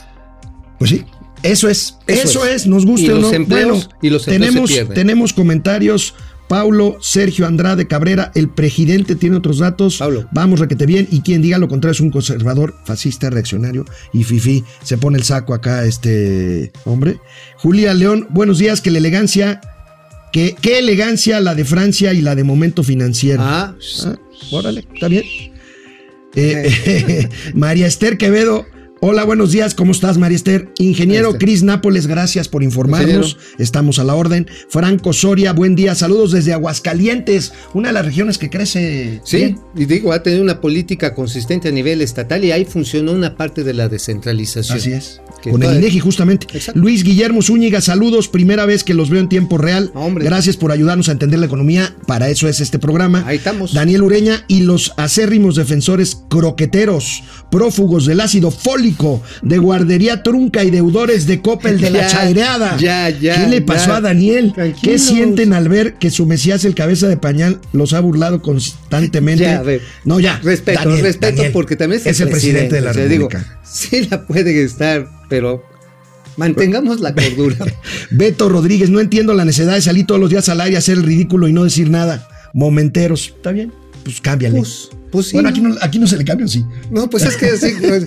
Pues 0.77 0.91
sí, 0.91 1.03
eso 1.41 1.67
es. 1.67 1.97
Eso, 2.05 2.23
Eso 2.29 2.45
es. 2.45 2.61
es. 2.61 2.67
nos 2.67 2.83
Y 2.85 3.09
o 3.09 3.15
los 3.15 3.21
no. 3.21 3.31
empleos- 3.33 3.85
bueno, 3.87 3.89
y 4.03 4.09
los 4.11 4.21
se 4.21 4.31
tenemos, 4.31 4.71
tenemos 4.93 5.33
comentarios. 5.33 6.13
Paulo, 6.49 6.97
Sergio 6.99 7.45
Andrade 7.45 7.87
Cabrera, 7.87 8.31
el 8.33 8.49
presidente 8.49 9.15
tiene 9.15 9.37
otros 9.37 9.59
datos. 9.59 9.97
Pablo. 9.97 10.27
Vamos, 10.31 10.59
requete 10.59 10.87
bien. 10.87 11.07
Y 11.11 11.21
quien 11.21 11.43
diga 11.43 11.59
lo 11.59 11.67
contrario 11.69 11.93
es 11.93 12.01
un 12.01 12.09
conservador, 12.09 12.75
fascista, 12.83 13.29
reaccionario 13.29 13.85
y 14.11 14.23
fifi. 14.23 14.63
Se 14.83 14.97
pone 14.97 15.19
el 15.19 15.23
saco 15.23 15.53
acá 15.53 15.85
este 15.85 16.71
hombre. 16.85 17.19
Julia 17.57 17.93
León, 17.93 18.27
buenos 18.31 18.57
días. 18.57 18.81
Que 18.81 18.89
la 18.89 18.97
elegancia, 18.97 19.61
que, 20.33 20.55
qué 20.59 20.79
elegancia 20.79 21.39
la 21.39 21.53
de 21.53 21.65
Francia 21.65 22.13
y 22.13 22.21
la 22.21 22.33
de 22.33 22.43
Momento 22.43 22.83
Financiero. 22.83 23.43
Ah, 23.43 23.75
Ah, 24.05 24.15
órale, 24.51 24.85
está 24.91 25.07
bien. 25.07 25.23
Eh, 26.35 27.29
María 27.53 27.85
Esther 27.85 28.17
Quevedo, 28.17 28.65
Hola, 29.01 29.23
buenos 29.23 29.53
días, 29.53 29.75
¿cómo 29.75 29.93
estás, 29.93 30.17
María 30.17 30.35
Esther? 30.35 30.73
Ingeniero. 30.77 31.37
Cris 31.37 31.63
Nápoles, 31.63 32.05
gracias 32.05 32.49
por 32.49 32.63
informarnos. 32.63 33.37
Estamos 33.57 33.97
a 33.97 34.03
la 34.03 34.13
orden. 34.13 34.45
Franco 34.67 35.13
Soria, 35.13 35.53
buen 35.53 35.73
día, 35.73 35.95
saludos 35.95 36.33
desde 36.33 36.51
Aguascalientes, 36.51 37.53
una 37.73 37.89
de 37.89 37.93
las 37.93 38.05
regiones 38.05 38.37
que 38.37 38.49
crece. 38.49 39.21
Sí, 39.23 39.37
bien. 39.37 39.59
y 39.73 39.85
digo, 39.85 40.11
ha 40.11 40.21
tenido 40.21 40.43
una 40.43 40.59
política 40.59 41.15
consistente 41.15 41.69
a 41.69 41.71
nivel 41.71 42.01
estatal 42.01 42.43
y 42.43 42.51
ahí 42.51 42.65
funcionó 42.65 43.13
una 43.13 43.37
parte 43.37 43.63
de 43.63 43.73
la 43.73 43.87
descentralización. 43.87 44.77
Así 44.77 44.91
es. 44.91 45.21
Que 45.41 45.51
Con 45.51 45.63
el 45.63 45.77
INEGI, 45.77 45.99
justamente. 45.99 46.47
Exacto. 46.53 46.79
Luis 46.79 47.03
Guillermo 47.03 47.41
Zúñiga, 47.41 47.81
saludos. 47.81 48.27
Primera 48.27 48.65
vez 48.65 48.83
que 48.83 48.93
los 48.93 49.09
veo 49.09 49.19
en 49.21 49.29
tiempo 49.29 49.57
real. 49.57 49.91
Hombre. 49.93 50.25
Gracias 50.25 50.57
por 50.57 50.71
ayudarnos 50.71 51.09
a 51.09 51.13
entender 51.13 51.39
la 51.39 51.45
economía. 51.45 51.93
Para 52.07 52.29
eso 52.29 52.47
es 52.47 52.59
este 52.59 52.79
programa. 52.79 53.23
Ahí 53.25 53.37
estamos. 53.37 53.73
Daniel 53.73 54.03
Ureña 54.03 54.43
y 54.47 54.61
los 54.61 54.93
acérrimos 54.97 55.55
defensores 55.55 56.17
croqueteros, 56.29 57.23
prófugos 57.51 58.05
del 58.05 58.19
ácido 58.19 58.51
fólico, 58.51 59.21
de 59.41 59.57
guardería 59.57 60.23
trunca 60.23 60.63
y 60.63 60.71
deudores 60.71 61.25
de 61.27 61.41
Coppel 61.41 61.79
de 61.79 61.89
la 61.91 62.07
chaireada. 62.11 62.77
ya, 62.77 63.09
ya, 63.09 63.43
¿Qué 63.45 63.49
le 63.49 63.61
pasó 63.61 63.87
ya. 63.89 63.95
a 63.97 64.01
Daniel? 64.01 64.53
¿Qué 64.81 64.99
sienten 64.99 65.53
al 65.53 65.69
ver 65.69 65.95
que 65.95 66.11
su 66.11 66.25
Mesías, 66.25 66.65
el 66.65 66.75
cabeza 66.75 67.07
de 67.07 67.17
pañal, 67.17 67.59
los 67.71 67.93
ha 67.93 67.99
burlado 67.99 68.41
constantemente? 68.41 69.43
Ya, 69.43 69.59
a 69.59 69.63
ver. 69.63 69.81
no, 70.05 70.19
ya. 70.19 70.39
Respeto, 70.43 70.79
Daniel, 70.79 71.01
respeto, 71.01 71.35
Daniel. 71.37 71.51
porque 71.53 71.75
también 71.75 72.01
es 72.03 72.19
el 72.19 72.29
presidente, 72.29 72.75
de 72.75 72.81
la 72.81 72.93
digo, 72.93 73.29
República. 73.29 73.59
sí 73.63 74.07
la 74.09 74.25
puede 74.25 74.63
estar, 74.63 75.07
pero 75.29 75.63
mantengamos 76.37 76.99
la 76.99 77.13
cordura. 77.13 77.57
Beto 78.11 78.49
Rodríguez, 78.49 78.89
no 78.89 78.99
entiendo 78.99 79.33
la 79.33 79.45
necesidad 79.45 79.75
de 79.75 79.81
salir 79.81 80.05
todos 80.05 80.19
los 80.19 80.29
días 80.29 80.49
al 80.49 80.61
aire 80.61 80.75
a 80.75 80.79
hacer 80.79 80.97
el 80.97 81.03
ridículo 81.03 81.47
y 81.47 81.53
no 81.53 81.63
decir 81.63 81.89
nada. 81.89 82.27
Momenteros. 82.53 83.33
¿Está 83.35 83.51
bien? 83.51 83.71
Pues 84.03 84.19
cámbiale. 84.21 84.57
Pues, 84.57 84.89
pues 85.11 85.27
sí. 85.27 85.33
Bueno, 85.33 85.49
aquí 85.49 85.61
no, 85.61 85.75
aquí 85.81 85.99
no 85.99 86.07
se 86.07 86.17
le 86.17 86.25
cambia, 86.25 86.45
¿o 86.45 86.49
sí. 86.49 86.65
No, 86.91 87.09
pues 87.09 87.23
es 87.25 87.35
que 87.37 87.47
así. 87.47 87.73
pues, 87.81 88.05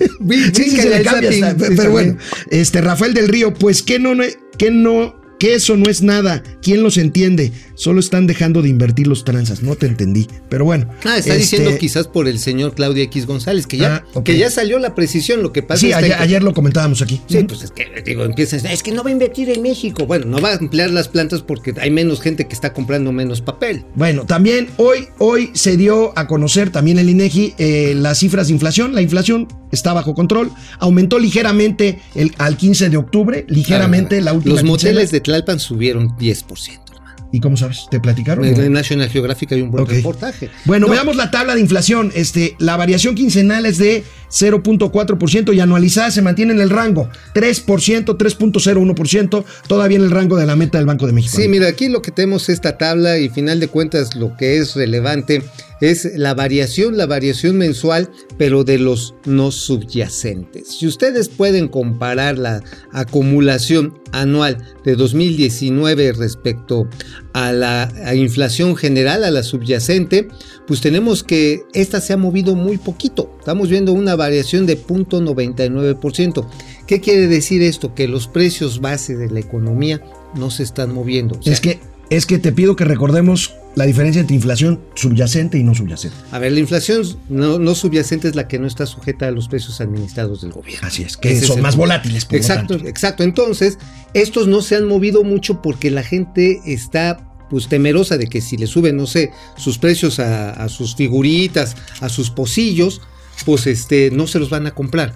Sí, 0.53 0.69
sí, 0.69 0.77
se 0.77 0.89
le 0.89 1.01
cambia, 1.03 1.29
está, 1.29 1.51
sí, 1.51 1.73
pero 1.75 1.91
bueno. 1.91 2.17
Este, 2.49 2.81
Rafael 2.81 3.13
del 3.13 3.27
Río, 3.27 3.53
pues 3.53 3.81
que 3.83 3.99
no- 3.99 4.13
que 4.57 4.71
no, 4.71 5.15
que 5.43 5.55
eso 5.55 5.75
no 5.75 5.89
es 5.89 6.01
nada. 6.01 6.41
¿Quién 6.61 6.83
los 6.83 6.97
entiende? 6.97 7.51
Solo 7.75 7.99
están 7.99 8.27
dejando 8.27 8.61
de 8.61 8.69
invertir 8.69 9.07
los 9.07 9.25
tranzas. 9.25 9.61
No 9.61 9.75
te 9.75 9.87
entendí. 9.87 10.25
Pero 10.47 10.63
bueno. 10.63 10.87
Ah, 11.03 11.17
está 11.17 11.35
este, 11.35 11.37
diciendo 11.57 11.77
quizás 11.77 12.07
por 12.07 12.29
el 12.29 12.39
señor 12.39 12.75
Claudio 12.75 13.03
X 13.03 13.25
González, 13.25 13.67
que 13.67 13.75
ya, 13.75 14.05
Ah, 14.15 14.23
que 14.23 14.37
ya 14.37 14.49
salió 14.49 14.79
la 14.79 14.95
precisión. 14.95 15.43
Lo 15.43 15.51
que 15.51 15.61
pasa 15.61 15.81
Sí, 15.81 15.89
es 15.89 15.97
ayer, 15.97 16.11
que. 16.11 16.23
ayer 16.23 16.43
lo 16.43 16.53
comentábamos 16.53 17.01
aquí. 17.01 17.19
Sí, 17.27 17.43
pues 17.43 17.61
es 17.61 17.71
que, 17.71 17.87
digo, 18.05 18.23
empiezan, 18.23 18.65
es 18.67 18.81
que 18.83 18.93
no 18.93 19.03
va 19.03 19.09
a 19.09 19.11
invertir 19.11 19.49
en 19.49 19.61
México. 19.61 20.05
Bueno, 20.05 20.27
no 20.27 20.39
va 20.39 20.51
a 20.51 20.55
ampliar 20.55 20.91
las 20.91 21.09
plantas 21.09 21.41
porque 21.41 21.73
hay 21.77 21.91
menos 21.91 22.21
gente 22.21 22.47
que 22.47 22.53
está 22.53 22.71
comprando 22.71 23.11
menos 23.11 23.41
papel. 23.41 23.83
Bueno, 23.95 24.25
también 24.25 24.69
hoy, 24.77 25.09
hoy 25.17 25.49
se 25.53 25.75
dio 25.75 26.17
a 26.17 26.25
conocer 26.25 26.69
también 26.69 26.99
el 26.99 27.09
INEGI 27.09 27.55
eh, 27.57 27.93
las 27.97 28.19
cifras 28.19 28.47
de 28.47 28.53
inflación. 28.53 28.95
La 28.95 29.01
inflación 29.01 29.49
está 29.73 29.91
bajo 29.91 30.13
control. 30.13 30.51
Aumentó 30.79 31.19
ligeramente 31.19 31.99
el, 32.15 32.33
al 32.37 32.55
15 32.55 32.89
de 32.89 32.97
octubre, 32.97 33.45
ligeramente 33.49 34.21
la 34.21 34.31
última. 34.31 34.55
Los 34.55 34.63
moteles 34.63 35.11
de 35.11 35.21
Tlalpan 35.33 35.59
subieron 35.59 36.09
10%, 36.17 36.93
hermano. 36.93 37.29
¿Y 37.31 37.39
cómo 37.39 37.57
sabes? 37.57 37.87
¿Te 37.89 37.99
platicaron? 37.99 38.45
En 38.45 38.71
National 38.71 39.09
Geographic 39.09 39.51
hay 39.53 39.61
un 39.63 39.71
buen 39.71 39.87
reportaje. 39.87 40.51
Bueno, 40.65 40.85
No, 40.85 40.93
veamos 40.93 41.15
la 41.15 41.31
tabla 41.31 41.55
de 41.55 41.61
inflación. 41.61 42.11
Este, 42.13 42.55
la 42.59 42.77
variación 42.77 43.15
quincenal 43.15 43.65
es 43.65 43.79
de 43.79 44.03
0.4% 44.33 45.53
y 45.53 45.59
anualizada 45.59 46.11
se 46.11 46.21
mantiene 46.21 46.53
en 46.53 46.61
el 46.61 46.69
rango 46.69 47.09
3%, 47.35 48.17
3.01%, 48.17 49.45
todavía 49.67 49.97
en 49.97 50.03
el 50.03 50.11
rango 50.11 50.37
de 50.37 50.45
la 50.45 50.55
meta 50.55 50.79
del 50.79 50.87
Banco 50.87 51.05
de 51.05 51.13
México. 51.13 51.37
Sí, 51.37 51.47
mira, 51.47 51.67
aquí 51.67 51.87
lo 51.87 52.01
que 52.01 52.11
tenemos 52.11 52.49
esta 52.49 52.77
tabla 52.77 53.19
y 53.19 53.29
final 53.29 53.59
de 53.59 53.67
cuentas 53.67 54.15
lo 54.15 54.35
que 54.35 54.57
es 54.57 54.75
relevante 54.75 55.43
es 55.81 56.09
la 56.15 56.33
variación, 56.33 56.97
la 56.97 57.05
variación 57.05 57.57
mensual, 57.57 58.09
pero 58.37 58.63
de 58.63 58.79
los 58.79 59.15
no 59.25 59.51
subyacentes. 59.51 60.77
Si 60.79 60.87
ustedes 60.87 61.27
pueden 61.27 61.67
comparar 61.67 62.37
la 62.37 62.63
acumulación 62.93 63.99
anual 64.13 64.57
de 64.85 64.95
2019 64.95 66.13
respecto 66.13 66.87
a 67.33 67.51
la 67.51 67.91
inflación 68.15 68.77
general, 68.77 69.23
a 69.23 69.31
la 69.31 69.43
subyacente, 69.43 70.29
pues 70.67 70.79
tenemos 70.79 71.23
que 71.23 71.63
esta 71.73 71.99
se 71.99 72.13
ha 72.13 72.17
movido 72.17 72.55
muy 72.55 72.77
poquito. 72.77 73.32
Estamos 73.43 73.67
viendo 73.67 73.91
una 73.91 74.15
variación 74.15 74.65
de 74.65 74.81
0.99%. 74.81 76.45
¿Qué 76.87 77.01
quiere 77.01 77.27
decir 77.27 77.61
esto? 77.61 77.93
Que 77.93 78.07
los 78.07 78.29
precios 78.29 78.79
base 78.79 79.17
de 79.17 79.29
la 79.29 79.41
economía 79.41 80.01
no 80.33 80.49
se 80.49 80.63
están 80.63 80.93
moviendo. 80.93 81.37
O 81.37 81.43
sea, 81.43 81.51
es 81.51 81.59
que 81.59 81.81
es 82.09 82.25
que 82.25 82.39
te 82.39 82.53
pido 82.53 82.77
que 82.77 82.85
recordemos 82.85 83.53
la 83.75 83.85
diferencia 83.85 84.21
entre 84.21 84.35
inflación 84.37 84.79
subyacente 84.95 85.57
y 85.57 85.63
no 85.63 85.75
subyacente. 85.75 86.15
A 86.31 86.39
ver, 86.39 86.53
la 86.53 86.61
inflación 86.61 87.01
no, 87.27 87.59
no 87.59 87.75
subyacente 87.75 88.29
es 88.29 88.35
la 88.35 88.47
que 88.47 88.59
no 88.59 88.67
está 88.67 88.85
sujeta 88.85 89.27
a 89.27 89.31
los 89.31 89.49
precios 89.49 89.81
administrados 89.81 90.41
del 90.41 90.53
gobierno. 90.53 90.87
Así 90.87 91.03
es, 91.03 91.17
que 91.17 91.33
Ese 91.33 91.45
son 91.47 91.59
más 91.59 91.75
volátiles. 91.75 92.23
por 92.23 92.33
lo 92.35 92.37
Exacto, 92.37 92.75
tanto. 92.75 92.87
exacto. 92.87 93.23
Entonces, 93.23 93.77
estos 94.13 94.47
no 94.47 94.61
se 94.61 94.77
han 94.77 94.85
movido 94.87 95.25
mucho 95.25 95.61
porque 95.61 95.91
la 95.91 96.03
gente 96.03 96.61
está 96.65 97.29
pues 97.49 97.67
temerosa 97.67 98.17
de 98.17 98.27
que 98.27 98.39
si 98.39 98.55
le 98.55 98.67
suben, 98.67 98.95
no 98.95 99.05
sé, 99.05 99.31
sus 99.57 99.77
precios 99.79 100.19
a, 100.19 100.51
a 100.51 100.69
sus 100.69 100.95
figuritas, 100.95 101.75
a 101.99 102.07
sus 102.09 102.29
pocillos, 102.29 103.01
pues 103.45 103.67
este, 103.67 104.11
no 104.11 104.27
se 104.27 104.39
los 104.39 104.49
van 104.49 104.67
a 104.67 104.71
comprar. 104.71 105.13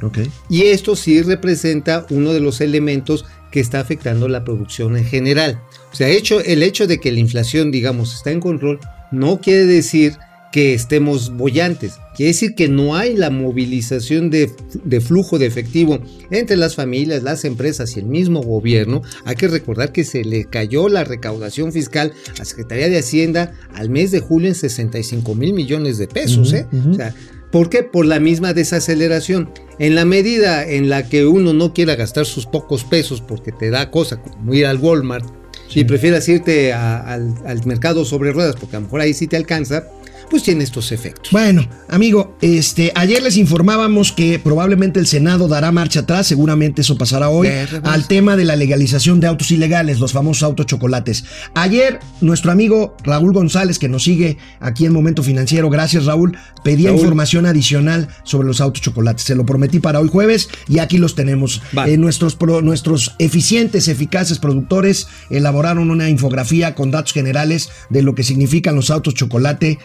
Y 0.50 0.64
esto 0.64 0.96
sí 0.96 1.22
representa 1.22 2.06
uno 2.10 2.34
de 2.34 2.40
los 2.40 2.62
elementos 2.62 3.26
que 3.52 3.60
está 3.60 3.80
afectando 3.80 4.28
la 4.28 4.44
producción 4.44 4.98
en 4.98 5.06
general. 5.06 5.62
O 5.92 5.96
sea, 5.96 6.10
hecho, 6.10 6.42
el 6.42 6.64
hecho 6.64 6.88
de 6.88 7.00
que 7.00 7.12
la 7.12 7.20
inflación, 7.20 7.72
digamos, 7.72 8.14
está 8.14 8.32
en 8.32 8.40
control, 8.40 8.80
no 9.12 9.40
quiere 9.40 9.66
decir 9.66 10.18
que 10.52 10.74
estemos 10.74 11.36
bollantes. 11.36 12.00
Quiere 12.16 12.32
decir 12.32 12.56
que 12.56 12.68
no 12.68 12.96
hay 12.96 13.16
la 13.16 13.30
movilización 13.30 14.30
de, 14.30 14.52
de, 14.84 15.02
flujo 15.02 15.38
de 15.38 15.46
efectivo 15.46 16.00
entre 16.32 16.58
las 16.58 16.76
familias, 16.76 17.22
las 17.22 17.46
empresas 17.46 17.96
y 17.96 18.00
el 18.00 18.08
mismo 18.08 18.42
gobierno. 18.42 19.04
Hay 19.26 19.36
que 19.36 19.48
recordar 19.48 19.92
que 19.92 20.04
se 20.04 20.24
le 20.24 20.46
cayó 20.46 20.90
la 20.90 21.04
recaudación 21.04 21.72
fiscal 21.72 22.14
a 22.40 22.46
Secretaría 22.46 22.90
de 22.90 23.00
Hacienda 23.00 23.54
al 23.74 23.90
mes 23.90 24.12
de 24.12 24.20
julio 24.20 24.48
en 24.48 24.56
65 24.56 25.36
mil 25.36 25.54
millones 25.54 25.98
de 25.98 26.08
pesos. 26.08 26.54
¿eh? 26.54 26.66
O 26.90 26.94
sea, 26.96 27.14
¿Por 27.52 27.70
qué? 27.70 27.84
Por 27.84 28.06
la 28.06 28.20
misma 28.20 28.54
desaceleración. 28.54 29.50
En 29.80 29.96
la 29.96 30.06
medida 30.06 30.68
en 30.68 30.90
la 30.90 31.08
que 31.08 31.26
uno 31.26 31.54
no 31.54 31.74
quiera 31.74 31.96
gastar 31.96 32.26
sus 32.26 32.46
pocos 32.46 32.84
pesos 32.84 33.22
porque 33.22 33.52
te 33.52 33.70
da 33.70 33.92
cosa 33.92 34.22
como 34.22 34.54
ir 34.54 34.66
al 34.66 34.78
Walmart 34.80 35.26
y 35.74 35.84
prefieras 35.84 36.28
irte 36.30 36.74
a- 36.74 37.00
al, 37.00 37.34
al 37.46 37.66
mercado 37.66 38.04
sobre 38.06 38.32
ruedas 38.32 38.56
porque 38.60 38.76
a 38.76 38.80
lo 38.80 38.86
mejor 38.86 39.02
ahí 39.02 39.14
sí 39.14 39.28
te 39.28 39.38
alcanza, 39.38 39.88
pues 40.30 40.44
tiene 40.44 40.64
estos 40.64 40.92
efectos. 40.92 41.32
Bueno, 41.32 41.68
amigo, 41.90 42.38
este, 42.42 42.92
ayer 42.96 43.22
les 43.24 43.38
informábamos 43.38 44.12
que 44.12 44.40
probablemente 44.40 45.00
el 45.00 45.08
Senado 45.08 45.48
dará 45.48 45.72
marcha 45.72 46.02
atrás, 46.02 46.28
seguramente 46.28 46.82
eso 46.82 46.98
pasará 46.98 47.30
hoy, 47.30 47.48
al 47.84 48.08
tema 48.08 48.36
de 48.36 48.46
la 48.46 48.56
legalización 48.56 49.20
de 49.20 49.28
autos 49.28 49.52
ilegales, 49.52 50.00
los 50.00 50.12
famosos 50.12 50.44
autos 50.44 50.66
chocolates. 50.66 51.24
Ayer, 51.54 52.00
nuestro 52.22 52.52
amigo 52.52 52.96
Raúl 53.04 53.34
González, 53.34 53.80
que 53.80 53.90
nos 53.90 54.04
sigue 54.04 54.38
aquí 54.60 54.86
en 54.86 54.94
Momento 54.94 55.24
Financiero, 55.24 55.70
gracias 55.70 56.06
Raúl, 56.06 56.38
pedía 56.64 56.90
Raúl. 56.90 57.00
información 57.00 57.46
adicional 57.46 58.10
sobre 58.24 58.48
los 58.48 58.62
autos 58.62 58.82
chocolates. 58.82 59.24
Se 59.26 59.36
lo 59.36 59.46
prometí 59.46 59.80
para 59.80 60.00
hoy 60.00 60.10
jueves 60.10 60.50
y 60.68 60.80
aquí 60.80 60.98
los 60.98 61.16
tenemos. 61.16 61.62
Eh, 61.86 61.98
nuestros, 61.98 62.36
pro- 62.36 62.62
nuestros 62.62 63.16
eficientes, 63.20 63.88
eficaces 63.88 64.40
productores 64.40 65.08
elaboraron 65.30 65.90
una 65.90 66.10
infografía 66.10 66.76
con 66.76 66.92
datos 66.92 67.14
generales 67.14 67.70
de 67.90 68.02
lo 68.02 68.16
que 68.16 68.24
significan 68.24 68.76
los 68.76 68.90
autos 68.90 69.14
chocolate 69.14 69.80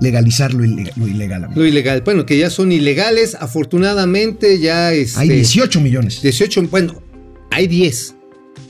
legalizar 0.00 0.52
lo, 0.54 0.64
ile- 0.64 0.90
lo 0.96 1.06
ilegal. 1.06 1.48
Lo 1.54 1.64
ilegal, 1.64 2.02
bueno, 2.04 2.26
que 2.26 2.36
ya 2.38 2.50
son 2.50 2.72
ilegales, 2.72 3.36
afortunadamente 3.38 4.58
ya 4.58 4.92
este, 4.92 5.20
Hay 5.20 5.28
18 5.28 5.80
millones. 5.80 6.22
18, 6.22 6.62
bueno, 6.70 7.02
hay 7.50 7.66
10. 7.66 8.14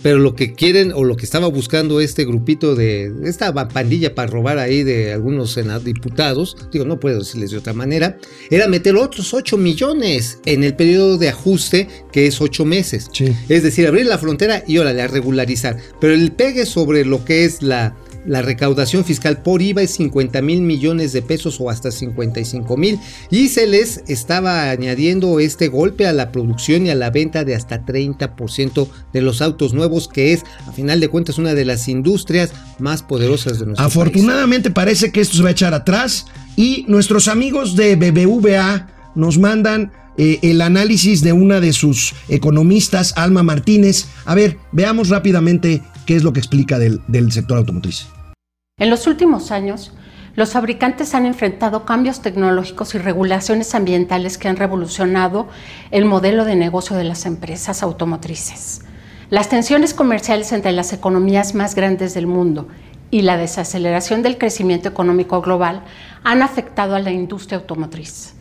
Pero 0.03 0.19
lo 0.19 0.35
que 0.35 0.53
quieren 0.53 0.93
o 0.95 1.03
lo 1.03 1.17
que 1.17 1.25
estaba 1.25 1.47
buscando 1.49 1.99
este 1.99 2.27
grupito 2.27 2.75
de 2.75 3.11
esta 3.25 3.55
pandilla 3.69 4.15
para 4.15 4.31
robar 4.31 4.59
ahí 4.59 4.83
de 4.83 5.15
algunos 5.15 5.59
diputados, 5.83 6.59
digo, 6.71 6.85
no 6.85 7.01
puedo 7.01 7.21
decirles 7.21 7.53
de 7.53 7.57
otra 7.57 7.73
manera, 7.73 8.19
era 8.51 8.69
meter 8.69 8.97
otros 8.97 9.33
8 9.33 9.57
millones 9.57 10.41
en 10.45 10.63
el 10.63 10.77
periodo 10.77 11.17
de 11.17 11.31
ajuste 11.31 11.89
que 12.13 12.27
es 12.27 12.39
8 12.43 12.67
meses. 12.67 13.09
Sí. 13.15 13.33
Es 13.49 13.63
decir, 13.63 13.87
abrir 13.87 14.05
la 14.05 14.19
frontera 14.19 14.63
y 14.67 14.77
órale, 14.77 15.01
a 15.01 15.07
regularizar. 15.07 15.79
Pero 16.03 16.13
el 16.13 16.33
pegue 16.33 16.67
sobre 16.67 17.07
lo 17.07 17.25
que 17.25 17.47
es 17.47 17.63
la, 17.63 17.97
la 18.27 18.43
recaudación 18.43 19.05
fiscal 19.05 19.43
por 19.43 19.63
IVA 19.63 19.83
es 19.83 19.93
50 19.93 20.41
mil 20.43 20.61
millones 20.63 21.13
de 21.13 21.23
pesos 21.23 21.61
o 21.61 21.71
hasta 21.71 21.91
55 21.91 22.77
mil. 22.77 22.99
Y 23.31 23.49
se 23.49 23.67
les 23.67 24.03
estaba 24.09 24.71
añadiendo 24.71 25.41
este 25.41 25.69
golpe 25.69 26.07
a 26.07 26.13
la 26.13 26.33
producción 26.33 26.87
y 26.87 26.91
a 26.91 26.95
la 26.95 27.11
venta 27.11 27.45
de 27.45 27.55
hasta 27.55 27.85
30% 27.85 28.89
de 29.13 29.21
los 29.21 29.43
autos 29.43 29.75
nuevos, 29.75 30.09
que 30.09 30.33
es, 30.33 30.43
a 30.67 30.73
final 30.73 31.01
de 31.01 31.09
cuentas, 31.09 31.39
una 31.39 31.55
de 31.55 31.65
las 31.65 31.89
industrias 31.89 32.53
más 32.79 33.03
poderosas 33.03 33.59
de 33.59 33.67
nuestro. 33.67 33.85
Afortunadamente 33.87 34.71
parece 34.71 35.13
que 35.13 35.21
esto 35.21 35.37
se 35.37 35.43
va 35.43 35.51
a 35.51 35.53
echar 35.53 35.75
atrás 35.75 36.27
y 36.57 36.85
nuestros 36.89 37.29
amigos 37.29 37.77
de 37.77 37.97
BBVA 37.97 38.89
nos 39.15 39.39
mandan 39.39 39.93
eh, 40.17 40.39
el 40.43 40.61
análisis 40.61 41.23
de 41.23 41.33
una 41.33 41.61
de 41.61 41.73
sus 41.73 42.15
economistas, 42.29 43.15
Alma 43.17 43.43
Martínez. 43.43 44.07
A 44.25 44.35
ver, 44.35 44.59
veamos 44.71 45.09
rápidamente 45.09 45.83
qué 46.05 46.17
es 46.17 46.23
lo 46.23 46.33
que 46.33 46.41
explica 46.41 46.79
del, 46.79 47.01
del 47.09 47.33
sector 47.33 47.59
automotriz. 47.59 48.07
En 48.79 48.91
los 48.91 49.07
últimos 49.07 49.51
años, 49.51 49.93
los 50.37 50.51
fabricantes 50.51 51.15
han 51.15 51.27
enfrentado 51.27 51.85
cambios 51.85 52.21
tecnológicos 52.21 52.95
y 52.95 52.99
regulaciones 52.99 53.75
ambientales 53.75 54.37
que 54.37 54.49
han 54.49 54.57
revolucionado 54.57 55.49
el 55.93 56.05
modelo 56.05 56.45
de 56.45 56.57
negocio 56.57 56.97
de 56.97 57.05
las 57.05 57.25
empresas 57.25 57.85
automotrices. 57.85 58.83
Las 59.31 59.49
tensiones 59.49 59.95
comerciales 59.95 60.53
entre 60.53 60.73
las 60.73 60.93
economías 60.93 61.55
más 61.55 61.77
grandes 61.77 62.15
del 62.15 62.27
mundo 62.27 62.69
y 63.13 63.23
la 63.23 63.37
desaceleración 63.37 64.23
del 64.23 64.39
crecimiento 64.39 64.89
económico 64.89 65.41
global 65.41 65.83
han 66.25 66.43
afectado 66.43 66.97
a 66.97 67.01
la 67.01 67.13
industria 67.13 67.59
automotriz. 67.59 68.35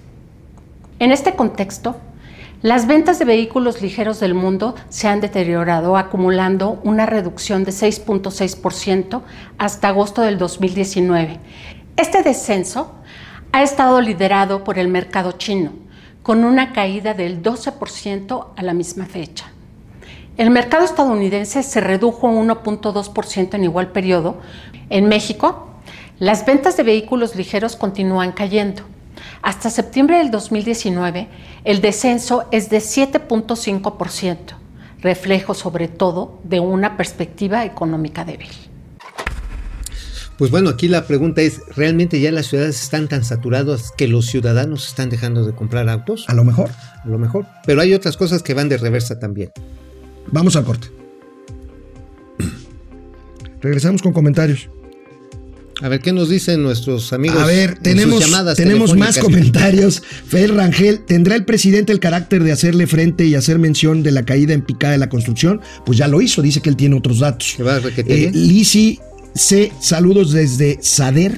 En 0.97 1.11
este 1.11 1.35
contexto, 1.35 1.97
las 2.63 2.87
ventas 2.87 3.19
de 3.19 3.25
vehículos 3.25 3.81
ligeros 3.81 4.21
del 4.21 4.33
mundo 4.33 4.73
se 4.87 5.09
han 5.09 5.19
deteriorado, 5.19 5.97
acumulando 5.97 6.79
una 6.85 7.05
reducción 7.05 7.65
de 7.65 7.71
6.6% 7.71 9.21
hasta 9.57 9.89
agosto 9.89 10.21
del 10.21 10.37
2019. 10.37 11.41
Este 11.97 12.23
descenso 12.23 12.93
ha 13.51 13.63
estado 13.63 13.99
liderado 13.99 14.63
por 14.63 14.79
el 14.79 14.87
mercado 14.87 15.33
chino, 15.33 15.73
con 16.23 16.45
una 16.45 16.71
caída 16.71 17.13
del 17.13 17.43
12% 17.43 18.47
a 18.55 18.61
la 18.63 18.73
misma 18.73 19.07
fecha. 19.07 19.51
El 20.37 20.49
mercado 20.49 20.85
estadounidense 20.85 21.63
se 21.63 21.81
redujo 21.81 22.27
un 22.27 22.47
1.2% 22.47 23.55
en 23.55 23.65
igual 23.65 23.91
periodo. 23.91 24.37
En 24.89 25.09
México, 25.09 25.67
las 26.17 26.45
ventas 26.45 26.77
de 26.77 26.83
vehículos 26.83 27.35
ligeros 27.35 27.75
continúan 27.75 28.31
cayendo. 28.31 28.83
Hasta 29.41 29.69
septiembre 29.69 30.17
del 30.17 30.31
2019, 30.31 31.27
el 31.63 31.81
descenso 31.81 32.45
es 32.51 32.69
de 32.69 32.77
7.5%, 32.77 34.37
reflejo 35.01 35.53
sobre 35.53 35.87
todo 35.87 36.39
de 36.43 36.59
una 36.59 36.97
perspectiva 36.97 37.65
económica 37.65 38.25
débil. 38.25 38.49
Pues 40.37 40.49
bueno, 40.49 40.69
aquí 40.69 40.87
la 40.87 41.05
pregunta 41.05 41.41
es, 41.41 41.61
¿realmente 41.75 42.19
ya 42.19 42.31
las 42.31 42.47
ciudades 42.47 42.81
están 42.81 43.07
tan 43.07 43.23
saturadas 43.23 43.91
que 43.95 44.07
los 44.07 44.25
ciudadanos 44.25 44.87
están 44.87 45.09
dejando 45.09 45.45
de 45.45 45.53
comprar 45.53 45.87
autos? 45.89 46.25
A 46.27 46.33
lo 46.33 46.43
mejor. 46.43 46.69
A 47.03 47.07
lo 47.07 47.19
mejor. 47.19 47.45
Pero 47.65 47.81
hay 47.81 47.93
otras 47.93 48.17
cosas 48.17 48.41
que 48.41 48.53
van 48.53 48.67
de 48.67 48.77
reversa 48.77 49.19
también. 49.19 49.51
Vamos 50.27 50.55
al 50.55 50.65
corte. 50.65 50.87
Regresamos 53.61 54.01
con 54.01 54.11
comentarios. 54.11 54.69
A 55.83 55.89
ver, 55.89 55.99
¿qué 55.99 56.13
nos 56.13 56.29
dicen 56.29 56.63
nuestros 56.63 57.11
amigos? 57.11 57.41
A 57.41 57.45
ver, 57.45 57.77
tenemos, 57.77 58.23
llamadas 58.23 58.55
tenemos 58.55 58.95
más 58.95 59.17
comentarios. 59.17 60.01
Fer 60.25 60.55
Rangel, 60.55 61.01
¿tendrá 61.01 61.35
el 61.35 61.43
presidente 61.43 61.91
el 61.91 61.99
carácter 61.99 62.41
de 62.41 62.53
hacerle 62.53 62.87
frente 62.87 63.25
y 63.25 63.35
hacer 63.35 63.59
mención 63.59 64.01
de 64.01 64.11
la 64.11 64.23
caída 64.23 64.53
en 64.53 64.61
picada 64.61 64.93
de 64.93 64.99
la 64.99 65.09
construcción? 65.09 65.59
Pues 65.85 65.97
ya 65.97 66.07
lo 66.07 66.21
hizo, 66.21 66.41
dice 66.41 66.61
que 66.61 66.69
él 66.69 66.77
tiene 66.77 66.95
otros 66.95 67.19
datos. 67.19 67.55
Que 67.57 67.63
va 67.63 67.75
a 67.75 67.81
Eh. 67.97 68.31
Lisi 68.33 69.01
C, 69.35 69.73
saludos 69.81 70.31
desde 70.31 70.79
Sader. 70.81 71.37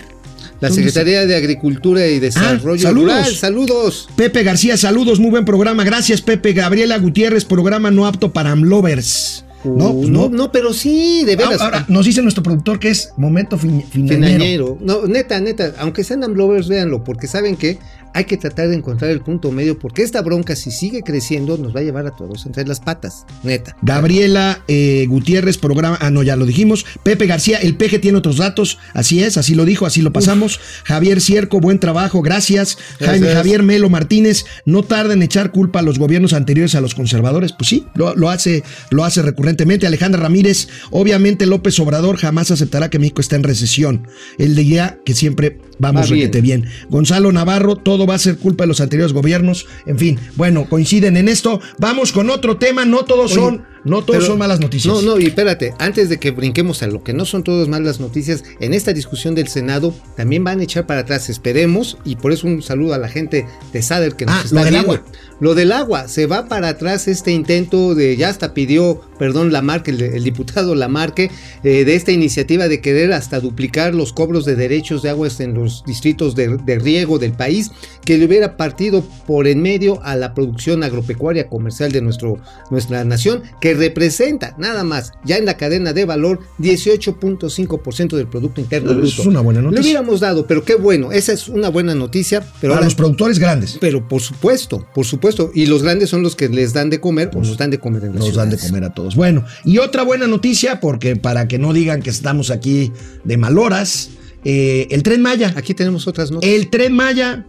La 0.61 0.69
¿Dónde 0.69 0.83
Secretaría 0.83 1.25
de 1.25 1.35
Agricultura 1.35 2.05
y 2.05 2.19
Desarrollo 2.19 2.87
Ah, 2.87 2.91
saludos. 2.91 3.15
Rural. 3.15 3.35
Saludos. 3.35 4.09
Pepe 4.15 4.43
García, 4.43 4.77
saludos, 4.77 5.19
muy 5.19 5.31
buen 5.31 5.45
programa. 5.45 5.83
Gracias, 5.83 6.21
Pepe. 6.21 6.53
Gabriela 6.53 6.99
Gutiérrez, 6.99 7.45
programa 7.45 7.89
no 7.89 8.05
apto 8.05 8.31
para 8.31 8.51
amlovers. 8.51 9.44
No, 9.65 9.93
pues 9.93 10.09
no, 10.09 10.29
no. 10.29 10.51
pero 10.51 10.73
sí, 10.73 11.23
de 11.25 11.35
veras. 11.35 11.61
Ahora, 11.61 11.85
nos 11.87 12.05
dice 12.05 12.21
nuestro 12.21 12.43
productor 12.43 12.79
que 12.79 12.89
es 12.89 13.11
momento 13.17 13.57
fin, 13.57 13.83
finañero. 13.83 14.17
Finañero. 14.17 14.77
No, 14.81 15.05
neta, 15.07 15.39
neta, 15.39 15.73
aunque 15.79 16.03
sean 16.03 16.23
amblovers, 16.23 16.67
véanlo, 16.67 17.03
porque 17.03 17.27
saben 17.27 17.55
que 17.55 17.79
hay 18.15 18.23
que 18.23 18.37
tratar 18.37 18.69
de 18.69 18.75
encontrar 18.75 19.11
el 19.11 19.19
punto 19.19 19.51
medio, 19.51 19.77
porque 19.77 20.01
esta 20.01 20.21
bronca, 20.21 20.55
si 20.55 20.71
sigue 20.71 21.01
creciendo, 21.01 21.57
nos 21.57 21.75
va 21.75 21.81
a 21.81 21.83
llevar 21.83 22.07
a 22.07 22.11
todos 22.11 22.45
entre 22.45 22.65
las 22.65 22.79
patas. 22.79 23.25
Neta. 23.43 23.75
Gabriela 23.81 24.63
eh, 24.69 25.05
Gutiérrez, 25.09 25.57
programa. 25.57 25.97
Ah, 25.99 26.11
no, 26.11 26.23
ya 26.23 26.37
lo 26.37 26.45
dijimos. 26.45 26.85
Pepe 27.03 27.27
García, 27.27 27.57
el 27.57 27.75
peje 27.75 27.99
tiene 27.99 28.17
otros 28.17 28.37
datos. 28.37 28.79
Así 28.93 29.21
es, 29.21 29.37
así 29.37 29.53
lo 29.53 29.65
dijo, 29.65 29.85
así 29.85 30.01
lo 30.01 30.13
pasamos. 30.13 30.61
Javier 30.85 31.19
Cierco, 31.19 31.59
buen 31.59 31.77
trabajo, 31.81 32.21
gracias. 32.21 32.77
Jaime. 32.99 33.33
Javier 33.33 33.63
Melo 33.63 33.89
Martínez, 33.89 34.45
no 34.65 34.83
tarda 34.83 35.13
en 35.13 35.21
echar 35.21 35.51
culpa 35.51 35.79
a 35.79 35.81
los 35.81 35.99
gobiernos 35.99 36.31
anteriores 36.31 36.73
a 36.75 36.79
los 36.79 36.95
conservadores. 36.95 37.51
Pues 37.51 37.67
sí, 37.67 37.85
lo, 37.95 38.15
lo 38.15 38.29
hace, 38.29 38.63
lo 38.91 39.03
hace 39.03 39.23
recurrentemente. 39.55 39.87
Alejandra 39.87 40.21
Ramírez, 40.21 40.67
obviamente 40.91 41.45
López 41.45 41.79
Obrador 41.79 42.17
jamás 42.17 42.51
aceptará 42.51 42.89
que 42.89 42.99
México 42.99 43.21
está 43.21 43.35
en 43.35 43.43
recesión. 43.43 44.07
Él 44.37 44.55
diría 44.55 44.99
que 45.05 45.13
siempre 45.13 45.59
vamos 45.79 46.03
Va 46.03 46.13
bien. 46.13 46.27
requete 46.27 46.41
bien. 46.41 46.65
Gonzalo 46.89 47.31
Navarro, 47.31 47.75
todo 47.75 48.05
va 48.05 48.15
a 48.15 48.19
ser 48.19 48.37
culpa 48.37 48.63
de 48.63 48.67
los 48.67 48.81
anteriores 48.81 49.13
gobiernos. 49.13 49.65
En 49.85 49.97
fin, 49.97 50.19
bueno, 50.35 50.67
coinciden 50.69 51.17
en 51.17 51.27
esto. 51.27 51.59
Vamos 51.79 52.11
con 52.11 52.29
otro 52.29 52.57
tema. 52.57 52.85
No 52.85 53.05
todos 53.05 53.31
Oye, 53.31 53.41
son, 53.41 53.65
no 53.85 54.01
todos 54.03 54.17
pero- 54.17 54.25
son 54.27 54.37
malas 54.39 54.59
noticias. 54.59 54.93
No, 54.93 55.01
no, 55.01 55.19
y 55.19 55.25
espérate, 55.27 55.73
antes 55.79 56.09
de 56.09 56.17
que 56.19 56.31
brinquemos 56.31 56.83
a 56.83 56.87
lo 56.87 57.03
que 57.03 57.13
no 57.13 57.23
son 57.25 57.43
todas 57.43 57.67
malas 57.69 57.99
noticias, 57.99 58.43
en 58.59 58.73
esta 58.73 58.91
discusión 58.93 59.35
del 59.35 59.47
Senado 59.47 59.93
también 60.17 60.43
van 60.43 60.59
a 60.59 60.63
echar 60.63 60.85
para 60.85 61.01
atrás, 61.01 61.29
esperemos, 61.29 61.97
y 62.03 62.17
por 62.17 62.33
eso 62.33 62.47
un 62.47 62.61
saludo 62.61 62.93
a 62.93 62.97
la 62.97 63.07
gente 63.07 63.45
de 63.71 63.81
SADER 63.81 64.15
que 64.15 64.25
nos 64.25 64.35
Ah, 64.35 64.41
está 64.43 64.55
lo 64.55 64.63
del 64.63 64.73
viendo. 64.73 64.91
agua. 64.91 65.05
Lo 65.39 65.53
del 65.55 65.71
agua, 65.71 66.07
se 66.07 66.25
va 66.25 66.47
para 66.47 66.69
atrás 66.69 67.07
este 67.07 67.31
intento 67.31 67.93
de, 67.95 68.15
ya 68.17 68.29
hasta 68.29 68.53
pidió, 68.53 69.01
perdón, 69.19 69.51
Lamarque, 69.51 69.91
el, 69.91 70.01
el 70.01 70.23
diputado 70.23 70.75
Lamarque, 70.75 71.29
eh, 71.63 71.83
de 71.85 71.95
esta 71.95 72.11
iniciativa 72.11 72.67
de 72.67 72.79
querer 72.81 73.13
hasta 73.13 73.39
duplicar 73.39 73.93
los 73.93 74.13
cobros 74.13 74.45
de 74.45 74.55
derechos 74.55 75.01
de 75.03 75.09
aguas 75.09 75.39
en 75.41 75.53
los 75.53 75.83
distritos 75.85 76.35
de, 76.35 76.57
de 76.57 76.79
riego 76.79 77.19
del 77.19 77.33
país, 77.33 77.71
que 78.03 78.17
le 78.17 78.25
hubiera 78.25 78.55
partido 78.57 79.03
por 79.27 79.47
en 79.47 79.61
medio 79.61 80.01
a 80.03 80.15
la 80.15 80.33
producción 80.33 80.83
agropecuaria 80.83 81.47
comercial 81.49 81.91
de 81.91 82.01
nuestro, 82.01 82.37
nuestra 82.71 83.03
nación, 83.03 83.43
que 83.59 83.74
representa 83.75 84.55
nada 84.57 84.83
más, 84.83 85.11
ya 85.23 85.37
en 85.37 85.45
la 85.45 85.57
cadena 85.57 85.93
de 85.93 86.05
valor, 86.05 86.39
18.5% 86.59 88.15
del 88.15 88.27
Producto 88.27 88.61
Interno 88.61 88.93
Bruto. 88.93 89.07
es 89.07 89.19
una 89.25 89.41
buena 89.41 89.59
Le 89.61 89.65
noticia. 89.65 89.83
hubiéramos 89.83 90.19
dado, 90.19 90.47
pero 90.47 90.63
qué 90.63 90.75
bueno, 90.75 91.11
esa 91.11 91.33
es 91.33 91.47
una 91.47 91.69
buena 91.69 91.95
noticia, 91.95 92.39
pero 92.61 92.71
Para 92.71 92.73
ahora- 92.75 92.85
los 92.85 92.95
productores 92.95 93.39
grandes. 93.39 93.77
pero 93.79 94.07
por 94.07 94.21
supuesto, 94.21 94.85
por 94.93 95.05
supuesto. 95.05 95.51
Y 95.53 95.65
los 95.67 95.83
grandes 95.83 96.09
son 96.09 96.23
los 96.23 96.35
que 96.35 96.49
les 96.49 96.73
dan 96.73 96.89
de 96.89 96.99
comer 96.99 97.31
o 97.33 97.39
nos 97.39 97.57
dan 97.57 97.69
de 97.71 97.79
comer 97.79 98.03
en 98.05 98.15
las 98.15 98.19
Nos 98.25 98.35
dan 98.35 98.49
de 98.49 98.57
comer 98.57 98.83
a 98.83 98.93
todos. 98.93 99.15
Bueno, 99.15 99.45
y 99.63 99.77
otra 99.77 100.03
buena 100.03 100.27
noticia, 100.27 100.79
porque 100.79 101.15
para 101.15 101.47
que 101.47 101.57
no 101.59 101.73
digan 101.73 102.01
que 102.01 102.09
estamos 102.09 102.51
aquí 102.51 102.91
de 103.23 103.37
maloras, 103.37 104.09
eh, 104.43 104.87
el 104.91 105.03
tren 105.03 105.21
Maya. 105.21 105.53
Aquí 105.55 105.73
tenemos 105.73 106.07
otras 106.07 106.31
notas. 106.31 106.47
El 106.49 106.69
tren 106.69 106.93
Maya. 106.93 107.45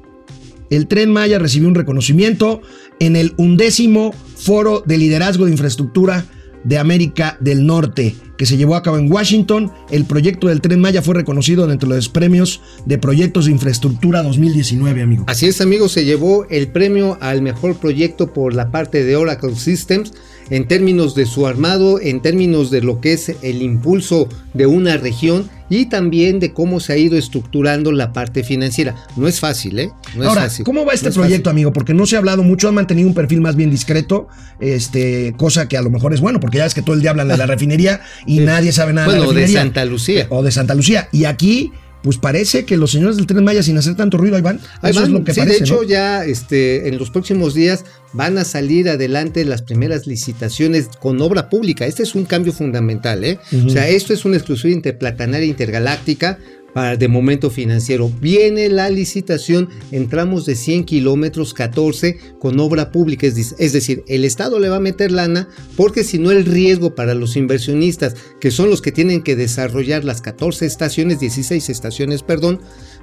El 0.71 0.87
tren 0.87 1.13
Maya 1.13 1.39
recibió 1.39 1.69
un 1.69 1.75
reconocimiento 1.75 2.63
en 2.99 3.17
el 3.17 3.35
undécimo 3.37 4.13
Foro 4.37 4.83
de 4.87 4.99
Liderazgo 4.99 5.45
de 5.45 5.53
Infraestructura 5.53 6.27
de 6.65 6.79
América 6.79 7.37
del 7.41 7.67
Norte, 7.67 8.17
que 8.37 8.47
se 8.47 8.57
llevó 8.57 8.77
a 8.77 8.83
cabo 8.83 8.99
en 8.99 9.11
Washington. 9.11 9.73
El 9.91 10.05
proyecto 10.05 10.49
del 10.49 10.61
tren 10.61 10.81
Maya 10.81 11.03
fue 11.03 11.15
reconocido 11.15 11.67
dentro 11.67 11.89
de 11.89 11.97
los 11.97 12.09
premios 12.09 12.61
de 12.85 12.99
proyectos 12.99 13.47
de 13.47 13.53
infraestructura 13.53 14.23
2019, 14.23 15.03
amigo. 15.03 15.25
Así 15.27 15.47
es, 15.47 15.61
amigos, 15.61 15.93
se 15.93 16.05
llevó 16.05 16.47
el 16.51 16.69
premio 16.69 17.19
al 17.21 17.43
mejor 17.43 17.77
proyecto 17.77 18.33
por 18.33 18.55
la 18.55 18.71
parte 18.71 19.05
de 19.05 19.17
Oracle 19.17 19.57
Systems 19.57 20.13
en 20.51 20.69
términos 20.69 21.15
de 21.15 21.27
su 21.27 21.47
armado, 21.47 22.01
en 22.01 22.21
términos 22.21 22.71
de 22.71 22.81
lo 22.83 23.01
que 23.01 23.13
es 23.15 23.33
el 23.43 23.63
impulso 23.63 24.29
de 24.55 24.67
una 24.67 24.97
región 24.97 25.51
y 25.69 25.87
también 25.87 26.39
de 26.39 26.53
cómo 26.53 26.79
se 26.79 26.93
ha 26.93 26.97
ido 26.97 27.17
estructurando 27.19 27.91
la 27.91 28.13
parte 28.13 28.45
financiera. 28.45 28.95
No 29.17 29.27
es 29.27 29.41
fácil, 29.41 29.79
¿eh? 29.79 29.91
No 30.15 30.23
es 30.23 30.29
Ahora, 30.29 30.43
fácil. 30.43 30.65
¿cómo 30.65 30.85
va 30.85 30.93
este 30.93 31.07
No 31.07 31.11
es 31.11 31.17
proyecto, 31.17 31.51
amigo? 31.51 31.73
Porque 31.73 31.93
no 31.93 32.07
se 32.07 32.15
ha 32.15 32.19
hablado 32.21 32.45
mucho, 32.45 32.69
han 32.69 32.75
mantenido 32.75 33.09
un 33.09 33.15
perfil 33.15 33.41
más 33.41 33.57
bien 33.57 33.71
discreto, 33.71 34.29
este, 34.61 35.35
cosa 35.37 35.67
que 35.69 35.77
a 35.77 35.83
lo 35.83 35.91
mejor 35.91 36.15
es 36.15 36.21
bueno, 36.21 36.39
porque 36.39 36.59
ya 36.59 36.65
ves 36.65 36.75
que 36.75 36.83
todo 36.83 36.95
el 36.95 37.03
día 37.03 37.11
hablan 37.11 37.29
de 37.29 37.37
la 37.37 37.47
refinería 37.47 38.01
y 38.27 38.41
nadie 38.41 38.73
sabe 38.73 38.93
nada 38.93 39.07
de 39.07 39.13
Bueno, 39.15 39.27
la 39.33 39.35
de 39.35 39.41
refinería. 39.43 39.63
Santa 39.63 39.85
Lucía. 39.85 40.27
O 40.31 40.43
de 40.43 40.51
Santa 40.51 40.75
Lucía. 40.75 41.09
Y 41.13 41.25
aquí, 41.25 41.73
pues 42.03 42.19
parece 42.19 42.65
que 42.65 42.77
los 42.77 42.91
señores 42.93 43.17
del 43.17 43.27
Tren 43.27 43.43
Maya, 43.45 43.63
sin 43.63 43.77
hacer 43.79 43.95
tanto 43.95 44.17
ruido, 44.19 44.37
ahí 44.37 44.43
van. 44.43 44.61
Ahí 44.83 44.91
Eso 44.91 45.01
van. 45.01 45.09
es 45.11 45.19
lo 45.19 45.25
que 45.25 45.35
sí, 45.35 45.41
parece, 45.41 45.59
de 45.59 45.65
hecho, 45.65 45.75
¿no? 45.77 45.83
ya 45.85 46.25
este, 46.25 46.89
en 46.89 46.99
los 46.99 47.11
próximos 47.11 47.55
días 47.55 47.85
van 48.13 48.39
a 48.39 48.45
salir 48.45 48.89
adelante 48.89 49.45
las 49.45 49.63
primeras 49.63 50.07
licitaciones 50.07 50.89
con 51.01 51.21
obra 51.21 51.49
pública. 51.49 51.87
Este 51.87 52.03
es 52.03 52.15
un 52.15 52.25
cambio 52.25 52.53
fundamental, 52.53 53.25
¿eh? 53.25 53.39
O 53.65 53.69
sea, 53.71 53.89
esto 53.89 54.13
es 54.13 54.25
una 54.25 54.37
exclusiva 54.37 54.73
interplatanaria 54.73 55.47
intergaláctica 55.47 56.39
para 56.77 56.99
de 56.99 57.09
momento 57.09 57.49
financiero. 57.49 58.13
Viene 58.21 58.69
la 58.69 58.91
licitación 58.91 59.71
en 59.93 60.11
tramos 60.11 60.45
de 60.45 60.55
100 60.55 60.85
kilómetros, 60.85 61.55
14 61.55 62.19
con 62.39 62.61
obra 62.61 62.93
pública. 62.93 63.27
Es, 63.27 63.73
decir, 63.73 64.05
el 64.09 64.27
Estado 64.27 64.59
le 64.59 64.69
va 64.69 64.77
a 64.77 64.81
meter 64.81 65.11
lana 65.11 65.49
porque 65.75 66.05
si 66.05 66.19
no 66.19 66.31
el 66.31 66.45
riesgo 66.45 66.95
para 66.95 67.15
los 67.15 67.35
inversionistas, 67.37 68.15
que 68.43 68.51
son 68.51 68.69
los 68.69 68.83
que 68.83 68.93
tienen 68.93 69.23
que 69.23 69.37
desarrollar 69.37 70.05
las 70.05 70.21
14 70.21 70.67
estaciones, 70.67 71.19
16 71.19 71.67
estaciones, 71.71 72.23
perdón, 72.23 72.61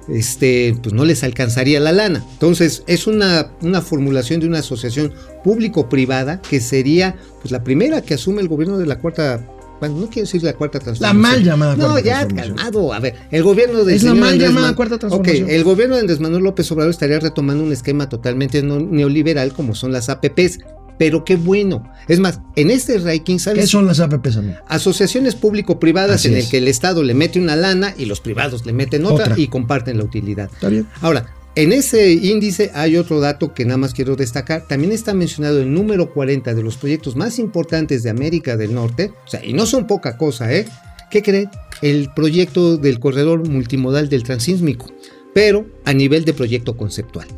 este, 0.08 0.76
pues 0.80 0.94
no 0.94 1.04
les 1.04 1.24
alcanzaría 1.24 1.80
la 1.80 1.90
lana. 1.90 2.24
Entonces, 2.34 2.84
es 2.86 3.08
una, 3.08 3.50
una 3.60 3.82
formulación 3.82 4.38
de 4.38 4.46
una 4.46 4.60
asociación 4.60 5.12
público-privada 5.42 6.40
que 6.42 6.60
sería 6.60 7.16
pues, 7.42 7.50
la 7.50 7.64
primera 7.64 8.02
que 8.02 8.14
asume 8.14 8.40
el 8.40 8.46
gobierno 8.46 8.78
de 8.78 8.86
la 8.86 9.00
cuarta. 9.00 9.44
Bueno, 9.80 9.96
no 10.00 10.06
quiero 10.08 10.22
decir 10.26 10.42
la 10.42 10.52
cuarta 10.54 10.78
transformación. 10.78 11.20
mal 11.20 11.42
llamada 11.44 11.76
No, 11.76 11.90
cuarta 11.90 12.02
ya, 12.06 12.28
calmado. 12.28 12.92
A 12.92 13.00
ver, 13.00 13.14
el 13.30 13.42
gobierno 13.42 13.84
de 13.84 13.94
Es 13.96 14.02
la 14.02 14.14
mal 14.14 14.38
llamada 14.38 14.74
cuarta 14.74 14.98
transformación. 14.98 15.44
Ok, 15.44 15.50
el 15.50 15.64
gobierno 15.64 15.94
de 15.96 16.00
Andrés 16.02 16.20
Manuel 16.20 16.44
López 16.44 16.70
Obrador 16.72 16.90
estaría 16.90 17.18
retomando 17.20 17.62
un 17.64 17.72
esquema 17.72 18.08
totalmente 18.08 18.62
no- 18.62 18.80
neoliberal 18.80 19.52
como 19.52 19.74
son 19.74 19.92
las 19.92 20.08
APPs. 20.08 20.58
pero 20.96 21.24
qué 21.24 21.34
bueno. 21.34 21.82
Es 22.06 22.20
más, 22.20 22.38
en 22.54 22.70
este 22.70 22.98
ranking, 22.98 23.34
¿Qué 23.34 23.40
¿sabes? 23.40 23.68
son 23.68 23.84
las 23.84 23.98
APPs, 23.98 24.36
amigo? 24.36 24.58
Asociaciones 24.68 25.34
público-privadas 25.34 26.16
Así 26.20 26.28
en 26.28 26.36
es. 26.36 26.44
el 26.44 26.50
que 26.52 26.58
el 26.58 26.68
Estado 26.68 27.02
le 27.02 27.14
mete 27.14 27.40
una 27.40 27.56
lana 27.56 27.92
y 27.98 28.04
los 28.04 28.20
privados 28.20 28.64
le 28.64 28.72
meten 28.72 29.04
otra, 29.04 29.24
Otra. 29.24 29.34
y 29.40 29.48
comparten 29.48 29.98
la 29.98 30.04
utilidad. 30.04 30.48
Está 30.54 30.68
bien. 30.68 30.86
Ahora, 31.00 31.33
en 31.56 31.72
ese 31.72 32.12
índice 32.12 32.70
hay 32.74 32.96
otro 32.96 33.20
dato 33.20 33.54
que 33.54 33.64
nada 33.64 33.76
más 33.76 33.94
quiero 33.94 34.16
destacar. 34.16 34.66
También 34.66 34.92
está 34.92 35.14
mencionado 35.14 35.60
el 35.60 35.72
número 35.72 36.12
40 36.12 36.54
de 36.54 36.62
los 36.62 36.76
proyectos 36.76 37.16
más 37.16 37.38
importantes 37.38 38.02
de 38.02 38.10
América 38.10 38.56
del 38.56 38.74
Norte. 38.74 39.12
O 39.24 39.28
sea, 39.28 39.44
y 39.44 39.52
no 39.52 39.66
son 39.66 39.86
poca 39.86 40.16
cosa, 40.16 40.52
¿eh? 40.52 40.66
¿Qué 41.10 41.22
creen? 41.22 41.48
El 41.80 42.10
proyecto 42.14 42.76
del 42.76 42.98
corredor 42.98 43.48
multimodal 43.48 44.08
del 44.08 44.24
Transísmico, 44.24 44.86
pero 45.32 45.66
a 45.84 45.92
nivel 45.92 46.24
de 46.24 46.34
proyecto 46.34 46.76
conceptual. 46.76 47.28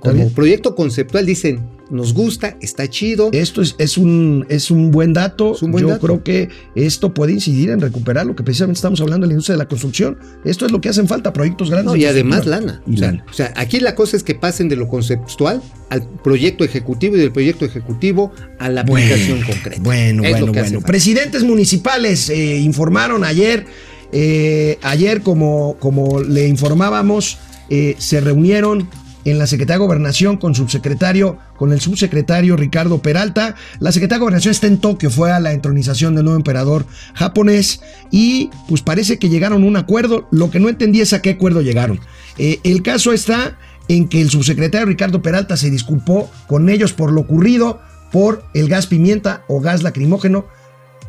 Como 0.00 0.30
proyecto 0.30 0.74
conceptual 0.74 1.26
dicen, 1.26 1.68
nos 1.92 2.14
gusta, 2.14 2.56
está 2.60 2.88
chido. 2.88 3.28
Esto 3.32 3.62
es, 3.62 3.76
es, 3.78 3.98
un, 3.98 4.46
es 4.48 4.70
un 4.70 4.90
buen 4.90 5.12
dato. 5.12 5.54
Es 5.54 5.62
un 5.62 5.70
buen 5.72 5.82
Yo 5.82 5.90
dato. 5.90 6.06
creo 6.06 6.24
que 6.24 6.48
esto 6.74 7.12
puede 7.14 7.32
incidir 7.32 7.70
en 7.70 7.80
recuperar 7.80 8.26
lo 8.26 8.34
que 8.34 8.42
precisamente 8.42 8.78
estamos 8.78 9.00
hablando 9.00 9.24
de 9.24 9.28
la 9.28 9.34
industria 9.34 9.54
de 9.54 9.58
la 9.58 9.68
construcción. 9.68 10.18
Esto 10.44 10.66
es 10.66 10.72
lo 10.72 10.80
que 10.80 10.88
hacen 10.88 11.06
falta, 11.06 11.32
proyectos 11.32 11.70
grandes. 11.70 11.92
No, 11.92 11.96
y 11.96 12.04
además 12.06 12.46
lana. 12.46 12.82
Y 12.86 12.94
O 12.94 12.96
sea, 12.96 13.06
lana. 13.12 13.24
o 13.28 13.32
sea, 13.32 13.52
aquí 13.56 13.78
la 13.78 13.94
cosa 13.94 14.16
es 14.16 14.22
que 14.22 14.34
pasen 14.34 14.68
de 14.68 14.76
lo 14.76 14.88
conceptual 14.88 15.62
al 15.90 16.08
proyecto 16.24 16.64
ejecutivo 16.64 17.16
y 17.16 17.20
del 17.20 17.32
proyecto 17.32 17.64
ejecutivo 17.66 18.32
a 18.58 18.70
la 18.70 18.80
aplicación 18.80 19.42
concreta. 19.42 19.80
Bueno, 19.82 20.24
Es 20.24 20.30
lo 20.32 20.46
bueno, 20.46 20.52
que 20.52 20.60
bueno. 20.62 20.80
Presidentes 20.80 21.44
municipales 21.44 22.30
eh, 22.30 22.58
informaron 22.58 23.22
ayer, 23.24 23.66
eh, 24.12 24.78
ayer 24.82 25.20
como, 25.20 25.76
como 25.78 26.20
le 26.22 26.48
informábamos, 26.48 27.38
eh, 27.68 27.94
se 27.98 28.20
reunieron 28.20 28.88
en 29.24 29.38
la 29.38 29.46
Secretaría 29.46 29.78
de 29.78 29.86
Gobernación 29.86 30.36
con 30.36 30.54
subsecretario, 30.54 31.38
con 31.56 31.72
el 31.72 31.80
subsecretario 31.80 32.56
Ricardo 32.56 32.98
Peralta. 33.02 33.54
La 33.78 33.92
Secretaría 33.92 34.18
de 34.18 34.24
Gobernación 34.24 34.52
está 34.52 34.66
en 34.66 34.78
Tokio, 34.78 35.10
fue 35.10 35.32
a 35.32 35.40
la 35.40 35.52
entronización 35.52 36.14
del 36.14 36.24
nuevo 36.24 36.38
emperador 36.38 36.86
japonés 37.14 37.82
y 38.10 38.50
pues 38.68 38.82
parece 38.82 39.18
que 39.18 39.28
llegaron 39.28 39.62
a 39.62 39.66
un 39.66 39.76
acuerdo. 39.76 40.28
Lo 40.30 40.50
que 40.50 40.60
no 40.60 40.68
entendí 40.68 41.00
es 41.00 41.12
a 41.12 41.22
qué 41.22 41.30
acuerdo 41.30 41.62
llegaron. 41.62 42.00
Eh, 42.38 42.60
el 42.64 42.82
caso 42.82 43.12
está 43.12 43.58
en 43.88 44.08
que 44.08 44.20
el 44.20 44.30
subsecretario 44.30 44.86
Ricardo 44.86 45.22
Peralta 45.22 45.56
se 45.56 45.70
disculpó 45.70 46.30
con 46.46 46.68
ellos 46.68 46.92
por 46.92 47.12
lo 47.12 47.22
ocurrido 47.22 47.80
por 48.10 48.44
el 48.54 48.68
gas 48.68 48.86
pimienta 48.86 49.42
o 49.48 49.60
gas 49.60 49.82
lacrimógeno 49.82 50.46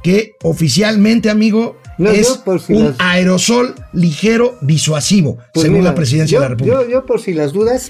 que 0.03 0.35
oficialmente, 0.43 1.29
amigo, 1.29 1.77
No, 1.97 2.09
es 2.11 2.27
yo 2.27 2.43
por 2.43 2.59
si 2.59 2.73
un 2.73 2.85
las- 2.85 2.95
aerosol 2.99 3.75
ligero 3.93 4.55
disuasivo, 4.61 5.37
Pues 5.53 5.63
según 5.63 5.79
mira, 5.79 5.91
la 5.91 5.95
presidencia 5.95 6.35
yo, 6.35 6.39
de 6.41 6.45
la 6.45 6.49
República. 6.49 6.81
Yo, 6.83 6.89
yo 6.89 7.05
por 7.05 7.21
si 7.21 7.33
las 7.33 7.53
dudas, 7.53 7.89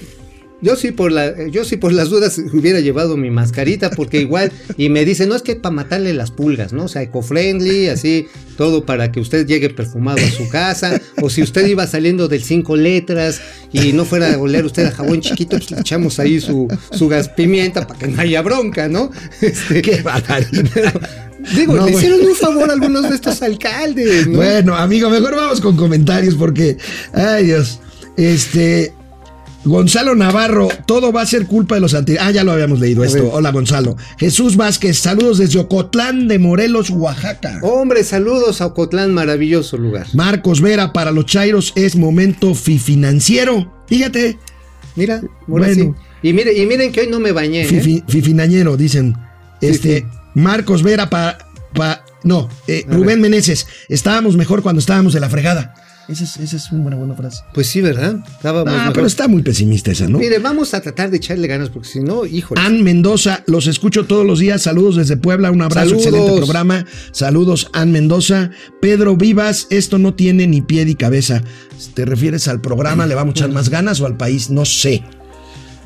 yo 0.60 0.76
sí 0.76 0.92
por 0.92 1.10
la, 1.12 1.48
yo 1.48 1.64
sí 1.64 1.76
por 1.76 1.92
las 1.92 2.08
dudas 2.10 2.38
hubiera 2.52 2.80
llevado 2.80 3.16
mi 3.16 3.30
mascarita 3.30 3.90
porque 3.90 4.20
igual 4.20 4.50
y 4.78 4.88
me 4.88 5.04
dice 5.04 5.26
no 5.26 5.34
es 5.34 5.42
que 5.42 5.56
para 5.56 5.74
matarle 5.74 6.14
las 6.14 6.30
pulgas, 6.30 6.72
no, 6.72 6.84
o 6.84 6.88
sea, 6.88 7.02
eco-friendly, 7.02 7.88
así 7.88 8.26
todo 8.56 8.86
para 8.86 9.10
que 9.10 9.20
usted 9.20 9.46
llegue 9.46 9.68
perfumado 9.70 10.18
a 10.24 10.30
su 10.30 10.48
casa 10.48 11.00
o 11.20 11.28
si 11.28 11.42
usted 11.42 11.66
iba 11.66 11.86
saliendo 11.86 12.28
del 12.28 12.44
cinco 12.44 12.76
letras 12.76 13.40
y 13.72 13.92
no 13.92 14.04
fuera 14.04 14.32
a 14.32 14.38
oler 14.38 14.64
usted 14.64 14.86
a 14.86 14.90
jabón 14.92 15.20
chiquito, 15.20 15.56
pues 15.58 15.70
le 15.72 15.80
echamos 15.80 16.18
ahí 16.20 16.40
su, 16.40 16.68
su 16.92 17.08
gas 17.08 17.28
pimienta 17.30 17.86
para 17.86 17.98
que 17.98 18.06
no 18.06 18.20
haya 18.20 18.40
bronca, 18.42 18.88
¿no? 18.88 19.10
Este, 19.40 19.82
Qué 19.82 20.00
barbaridad. 20.02 20.94
Digo, 21.54 21.74
No, 21.76 21.86
le 21.86 21.92
hicieron 21.92 22.20
un 22.26 22.34
favor 22.34 22.70
a 22.70 22.72
algunos 22.74 23.08
de 23.08 23.14
estos 23.14 23.40
alcaldes, 23.42 24.26
¿no? 24.26 24.36
Bueno, 24.36 24.74
amigo, 24.76 25.10
mejor 25.10 25.34
vamos 25.36 25.60
con 25.60 25.76
comentarios 25.76 26.34
porque, 26.34 26.76
ay 27.12 27.46
Dios, 27.46 27.80
este, 28.16 28.92
Gonzalo 29.64 30.14
Navarro, 30.14 30.68
todo 30.86 31.10
va 31.10 31.22
a 31.22 31.26
ser 31.26 31.46
culpa 31.46 31.76
de 31.76 31.80
los 31.80 31.94
anti... 31.94 32.16
Ah, 32.20 32.30
ya 32.30 32.44
lo 32.44 32.52
habíamos 32.52 32.80
leído 32.80 33.02
A 33.02 33.06
esto. 33.06 33.22
ver. 33.22 33.30
Hola, 33.32 33.50
Gonzalo. 33.50 33.96
Jesús 34.18 34.56
Vázquez, 34.56 34.98
saludos 34.98 35.38
desde 35.38 35.58
Ocotlán 35.58 36.28
de 36.28 36.38
Morelos, 36.38 36.90
Oaxaca. 36.90 37.60
Hombre, 37.62 38.04
saludos 38.04 38.60
a 38.60 38.66
Ocotlán, 38.66 39.14
maravilloso 39.14 39.78
lugar. 39.78 40.06
Marcos 40.12 40.60
Vera, 40.60 40.92
para 40.92 41.12
los 41.12 41.24
Chairos 41.24 41.72
es 41.76 41.96
momento 41.96 42.54
financiero. 42.54 43.72
Fíjate, 43.86 44.38
Mira, 44.96 45.22
Bueno. 45.46 45.74
sí. 45.74 45.90
Y, 46.22 46.32
mire, 46.34 46.56
y 46.56 46.66
miren 46.66 46.92
que 46.92 47.00
hoy 47.00 47.06
no 47.08 47.18
me 47.18 47.32
bañé. 47.32 47.62
¿eh? 47.62 47.68
fifi- 47.68 48.04
fifinañero, 48.06 48.76
dicen. 48.76 49.14
Este, 49.62 50.00
sí. 50.00 50.06
Marcos 50.34 50.82
Vera, 50.82 51.08
para... 51.10 51.38
no, 52.22 52.48
eh, 52.66 52.84
Rubén. 52.88 53.20
Meneses, 53.20 53.66
estábamos 53.88 54.36
mejor 54.36 54.62
cuando 54.62 54.80
estábamos 54.80 55.12
de 55.12 55.20
la 55.20 55.30
fregada. 55.30 55.74
Esa 56.06 56.24
es, 56.24 56.36
esa 56.36 56.56
es 56.56 56.70
una 56.70 56.82
buena, 56.82 56.96
buena 56.98 57.14
frase. 57.14 57.40
Pues 57.54 57.66
sí, 57.68 57.80
¿verdad? 57.80 58.16
Estábamos 58.36 58.70
Ah, 58.74 58.76
mejor. 58.78 58.92
pero 58.92 59.06
está 59.06 59.26
muy 59.26 59.42
pesimista 59.42 59.90
esa, 59.90 60.06
¿no? 60.06 60.18
Mire, 60.18 60.38
vamos 60.38 60.74
a 60.74 60.82
tratar 60.82 61.10
de 61.10 61.16
echarle 61.16 61.48
ganas 61.48 61.70
porque 61.70 61.88
si 61.88 62.00
no, 62.00 62.26
híjole. 62.26 62.60
Ann 62.60 62.82
Mendoza, 62.82 63.42
los 63.46 63.66
escucho 63.66 64.04
todos 64.04 64.26
los 64.26 64.38
días. 64.38 64.60
Saludos 64.60 64.96
desde 64.96 65.16
Puebla, 65.16 65.50
un 65.50 65.62
abrazo, 65.62 65.88
Saludos. 65.88 66.06
excelente 66.06 66.36
programa. 66.36 66.84
Saludos, 67.12 67.70
Ann 67.72 67.90
Mendoza. 67.90 68.50
Pedro 68.82 69.16
Vivas, 69.16 69.66
esto 69.70 69.96
no 69.98 70.12
tiene 70.12 70.46
ni 70.46 70.60
pie 70.60 70.84
ni 70.84 70.94
cabeza. 70.94 71.42
¿Te 71.94 72.04
refieres 72.04 72.48
al 72.48 72.60
programa? 72.60 73.06
¿Le 73.06 73.14
vamos 73.14 73.36
a 73.36 73.38
echar 73.38 73.50
más 73.50 73.70
ganas 73.70 73.98
o 74.02 74.06
al 74.06 74.18
país? 74.18 74.50
No 74.50 74.66
sé. 74.66 75.02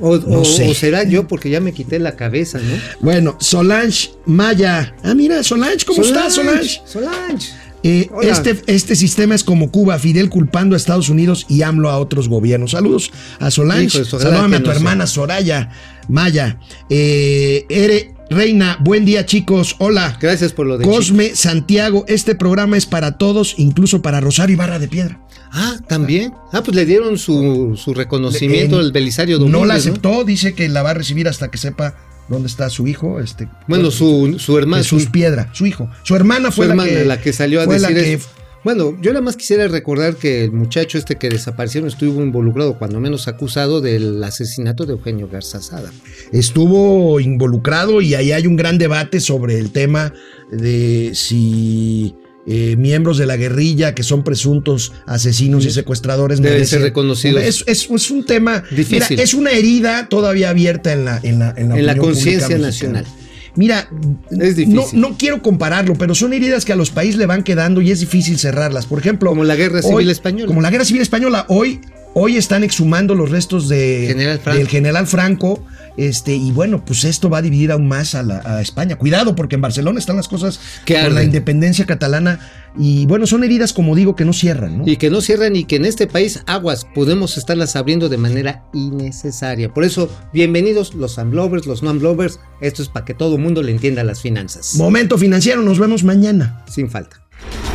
O, 0.00 0.16
no 0.18 0.40
o- 0.40 0.44
sé. 0.44 0.68
o 0.68 0.74
será 0.74 1.04
yo 1.04 1.26
porque 1.28 1.50
ya 1.50 1.61
me 1.61 1.72
quité 1.72 1.98
la 1.98 2.16
cabeza, 2.16 2.58
¿no? 2.58 2.74
Bueno, 3.00 3.37
Solange 3.40 4.11
Maya. 4.26 4.94
Ah, 5.02 5.14
mira, 5.14 5.42
Solange, 5.42 5.84
¿cómo 5.87 6.02
estás, 6.02 6.34
Solange? 6.34 6.80
Solange. 6.84 7.48
Eh, 7.84 8.08
este, 8.22 8.58
este 8.66 8.96
sistema 8.96 9.37
es 9.37 9.44
como 9.44 9.70
Cuba, 9.70 9.98
Fidel 10.00 10.28
culpando 10.30 10.74
a 10.74 10.76
Estados 10.76 11.08
Unidos 11.11 11.46
y 11.48 11.62
AMLO 11.62 11.90
a 11.90 11.98
otros 11.98 12.28
gobiernos. 12.28 12.72
Saludos 12.72 13.12
a 13.38 13.50
Solange, 13.52 14.00
ojalá 14.02 14.20
salúdame 14.22 14.56
a 14.56 14.58
tu 14.61 14.66
no 14.66 14.72
sea. 14.72 14.76
hermana 14.78 15.06
Soraya 15.06 15.70
Maya. 16.08 16.58
Eh, 16.90 17.66
Ere 17.68 18.14
Reina, 18.30 18.76
buen 18.80 19.06
día 19.06 19.24
chicos, 19.24 19.74
hola. 19.78 20.18
Gracias 20.20 20.52
por 20.52 20.66
lo 20.66 20.76
de 20.76 20.84
Cosme 20.84 21.34
Santiago, 21.34 22.04
este 22.08 22.34
programa 22.34 22.76
es 22.76 22.84
para 22.84 23.12
todos, 23.16 23.54
incluso 23.56 24.02
para 24.02 24.20
Rosario 24.20 24.52
Ibarra 24.54 24.78
de 24.78 24.86
Piedra. 24.86 25.18
Ah, 25.50 25.76
también. 25.88 26.34
Ah, 26.52 26.60
pues 26.62 26.74
le 26.76 26.84
dieron 26.84 27.16
su, 27.16 27.74
su 27.82 27.94
reconocimiento 27.94 28.76
En- 28.80 28.82
al 28.86 28.92
Belisario 28.92 29.38
Domínguez. 29.38 29.60
no 29.60 29.66
la 29.66 29.74
aceptó, 29.74 30.24
dice 30.24 30.54
que 30.54 30.68
la 30.68 30.82
va 30.82 30.90
a 30.90 30.94
recibir 30.94 31.26
hasta 31.26 31.48
que 31.50 31.56
sepa 31.56 31.94
dónde 32.28 32.48
está 32.48 32.68
su 32.68 32.86
hijo. 32.86 33.18
Este, 33.18 33.48
Bueno, 33.66 33.90
su, 33.90 34.36
su 34.38 34.58
hermano. 34.58 34.82
Jesús 34.82 35.04
su- 35.04 35.10
Piedra, 35.10 35.48
su 35.54 35.64
hijo. 35.64 35.88
Su 36.02 36.14
hermana 36.14 36.50
su 36.50 36.56
fue 36.56 36.66
hermana, 36.66 36.92
la, 36.92 36.98
que, 36.98 37.04
la 37.06 37.20
que 37.22 37.32
salió 37.32 37.62
a 37.62 37.64
fue 37.64 37.78
la 37.78 37.88
decir 37.88 38.04
que- 38.04 38.12
eso. 38.14 38.28
Bueno, 38.68 38.94
yo 39.00 39.12
nada 39.14 39.22
más 39.22 39.35
quisiera 39.38 39.66
recordar 39.66 40.16
que 40.16 40.44
el 40.44 40.52
muchacho 40.52 40.98
este 40.98 41.16
que 41.16 41.31
desaparecieron 41.31 41.88
estuvo 41.88 42.20
involucrado, 42.22 42.78
cuando 42.78 43.00
menos 43.00 43.26
acusado, 43.26 43.81
del 43.81 44.22
asesinato 44.22 44.85
de 44.85 44.92
Eugenio 44.92 45.26
Garza 45.26 45.62
Sada. 45.62 45.90
estuvo 46.33 47.18
involucrado 47.18 48.02
y 48.02 48.12
ahí 48.14 48.31
hay 48.31 48.46
un 48.46 48.57
gran 48.57 48.76
debate 48.76 49.20
sobre 49.20 49.59
el 49.59 49.70
tema 49.70 50.12
de 50.52 51.12
si 51.14 52.14
eh, 52.46 52.76
miembros 52.76 53.16
de 53.16 53.24
la 53.24 53.38
guerrilla 53.38 53.94
que 53.94 54.02
son 54.02 54.22
presuntos 54.22 54.92
asesinos 55.07 55.64
y 55.64 55.70
secuestradores 55.70 56.42
Deben 56.42 56.66
ser 56.66 56.83
reconocidos. 56.83 57.42
Es, 57.42 57.64
es- 57.66 57.88
es 57.90 58.11
un 58.11 58.26
tema 58.26 58.64
Difícil. 58.70 59.02
Mira, 59.09 59.22
es 59.22 59.33
una 59.33 59.52
herida 59.52 60.11
todavía 60.11 60.50
abierta 60.50 60.92
en 60.92 61.07
la 61.07 61.18
en 61.22 61.38
la, 61.38 61.54
en 61.57 61.70
la 61.70 61.78
En 61.78 61.87
la 61.87 61.92
opinión 61.92 62.12
conciencia 62.12 62.59
nacional. 62.59 63.07
Mira, 63.56 63.88
Es 64.30 64.56
difícil. 64.56 64.74
no, 65.00 65.11
no 65.11 65.16
quiero 65.18 65.42
compararlo, 65.42 65.94
pero 65.94 66.14
son 66.14 66.32
heridas 66.32 66.64
que 66.64 66.72
a 66.72 66.76
los 66.76 66.90
países 66.90 67.16
le 67.16 67.26
van 67.26 67.42
quedando 67.42 67.80
y 67.80 67.90
es 67.90 68.00
difícil 68.00 68.38
cerrarlas. 68.38 68.87
Por 68.87 68.98
ejemplo, 68.98 69.30
Como 69.30 69.44
la 69.44 69.56
Guerra 69.56 69.82
Civil 69.82 69.96
hoy- 69.96 70.11
Española. 70.11 70.46
Como 70.46 70.61
la 70.61 70.70
Guerra 70.70 70.84
Civil 70.84 71.02
Española. 71.02 71.44
Hoy, 71.48 71.80
hoy 72.14 72.37
están 72.37 72.64
exhumando 72.64 73.14
los 73.14 73.30
restos 73.30 73.68
de, 73.68 74.04
General 74.08 74.38
Franco. 74.38 74.58
del 74.58 74.68
general 74.68 75.06
Franco. 75.06 75.64
Este, 75.98 76.32
y 76.37 76.52
bueno, 76.52 76.84
pues 76.84 77.02
esto 77.02 77.28
va 77.28 77.38
a 77.38 77.42
dividir 77.42 77.72
aún 77.72 77.88
más 77.88 78.14
a, 78.14 78.22
la- 78.22 78.40
a 78.44 78.61
España. 78.62 78.94
Cuidado, 78.96 79.34
porque 79.34 79.56
en 79.56 79.61
Barcelona 79.62 79.98
están 79.98 80.14
las 80.16 80.28
cosas 80.28 80.61
Que 80.84 80.94
por 80.96 81.11
la 81.11 81.24
independencia 81.24 81.87
catalana. 81.87 82.38
Y 82.78 83.04
bueno, 83.06 83.26
son 83.26 83.42
heridas, 83.42 83.72
como 83.72 83.96
digo, 83.96 84.14
que 84.14 84.24
no 84.24 84.32
cierran, 84.32 84.78
¿no? 84.78 84.84
Y 84.87 84.96
que 84.96 85.11
no 85.11 85.20
cierran 85.20 85.56
y 85.56 85.64
que 85.64 85.74
en 85.74 85.84
este 85.84 86.06
país 86.06 86.40
aguas 86.46 86.87
podemos 86.94 87.37
estarlas 87.37 87.74
abriendo 87.74 88.08
de 88.08 88.16
manera 88.16 88.62
innecesaria. 88.72 89.74
Por 89.74 89.82
eso, 89.82 90.08
bienvenidos 90.32 90.94
los 90.94 91.18
Amblovers, 91.18 91.66
los 91.66 91.82
non-Amblovers. 91.82 92.38
Esto 92.61 92.82
es 92.82 92.88
para 92.88 93.04
que 93.04 93.14
todo 93.14 93.34
el 93.34 93.42
mundo 93.42 93.64
le 93.64 93.72
entienda 93.72 94.04
las 94.04 94.20
finanzas. 94.20 94.76
Momento 94.76 95.18
financiero, 95.18 95.62
nos 95.62 95.80
vemos 95.80 96.04
mañana. 96.04 96.64
Sin 96.70 96.88
falta. 96.88 97.20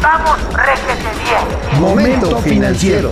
Vamos, 0.01 0.37
réjete 0.53 1.09
bien. 1.25 1.81
Momento 1.81 2.37
financiero. 2.39 3.11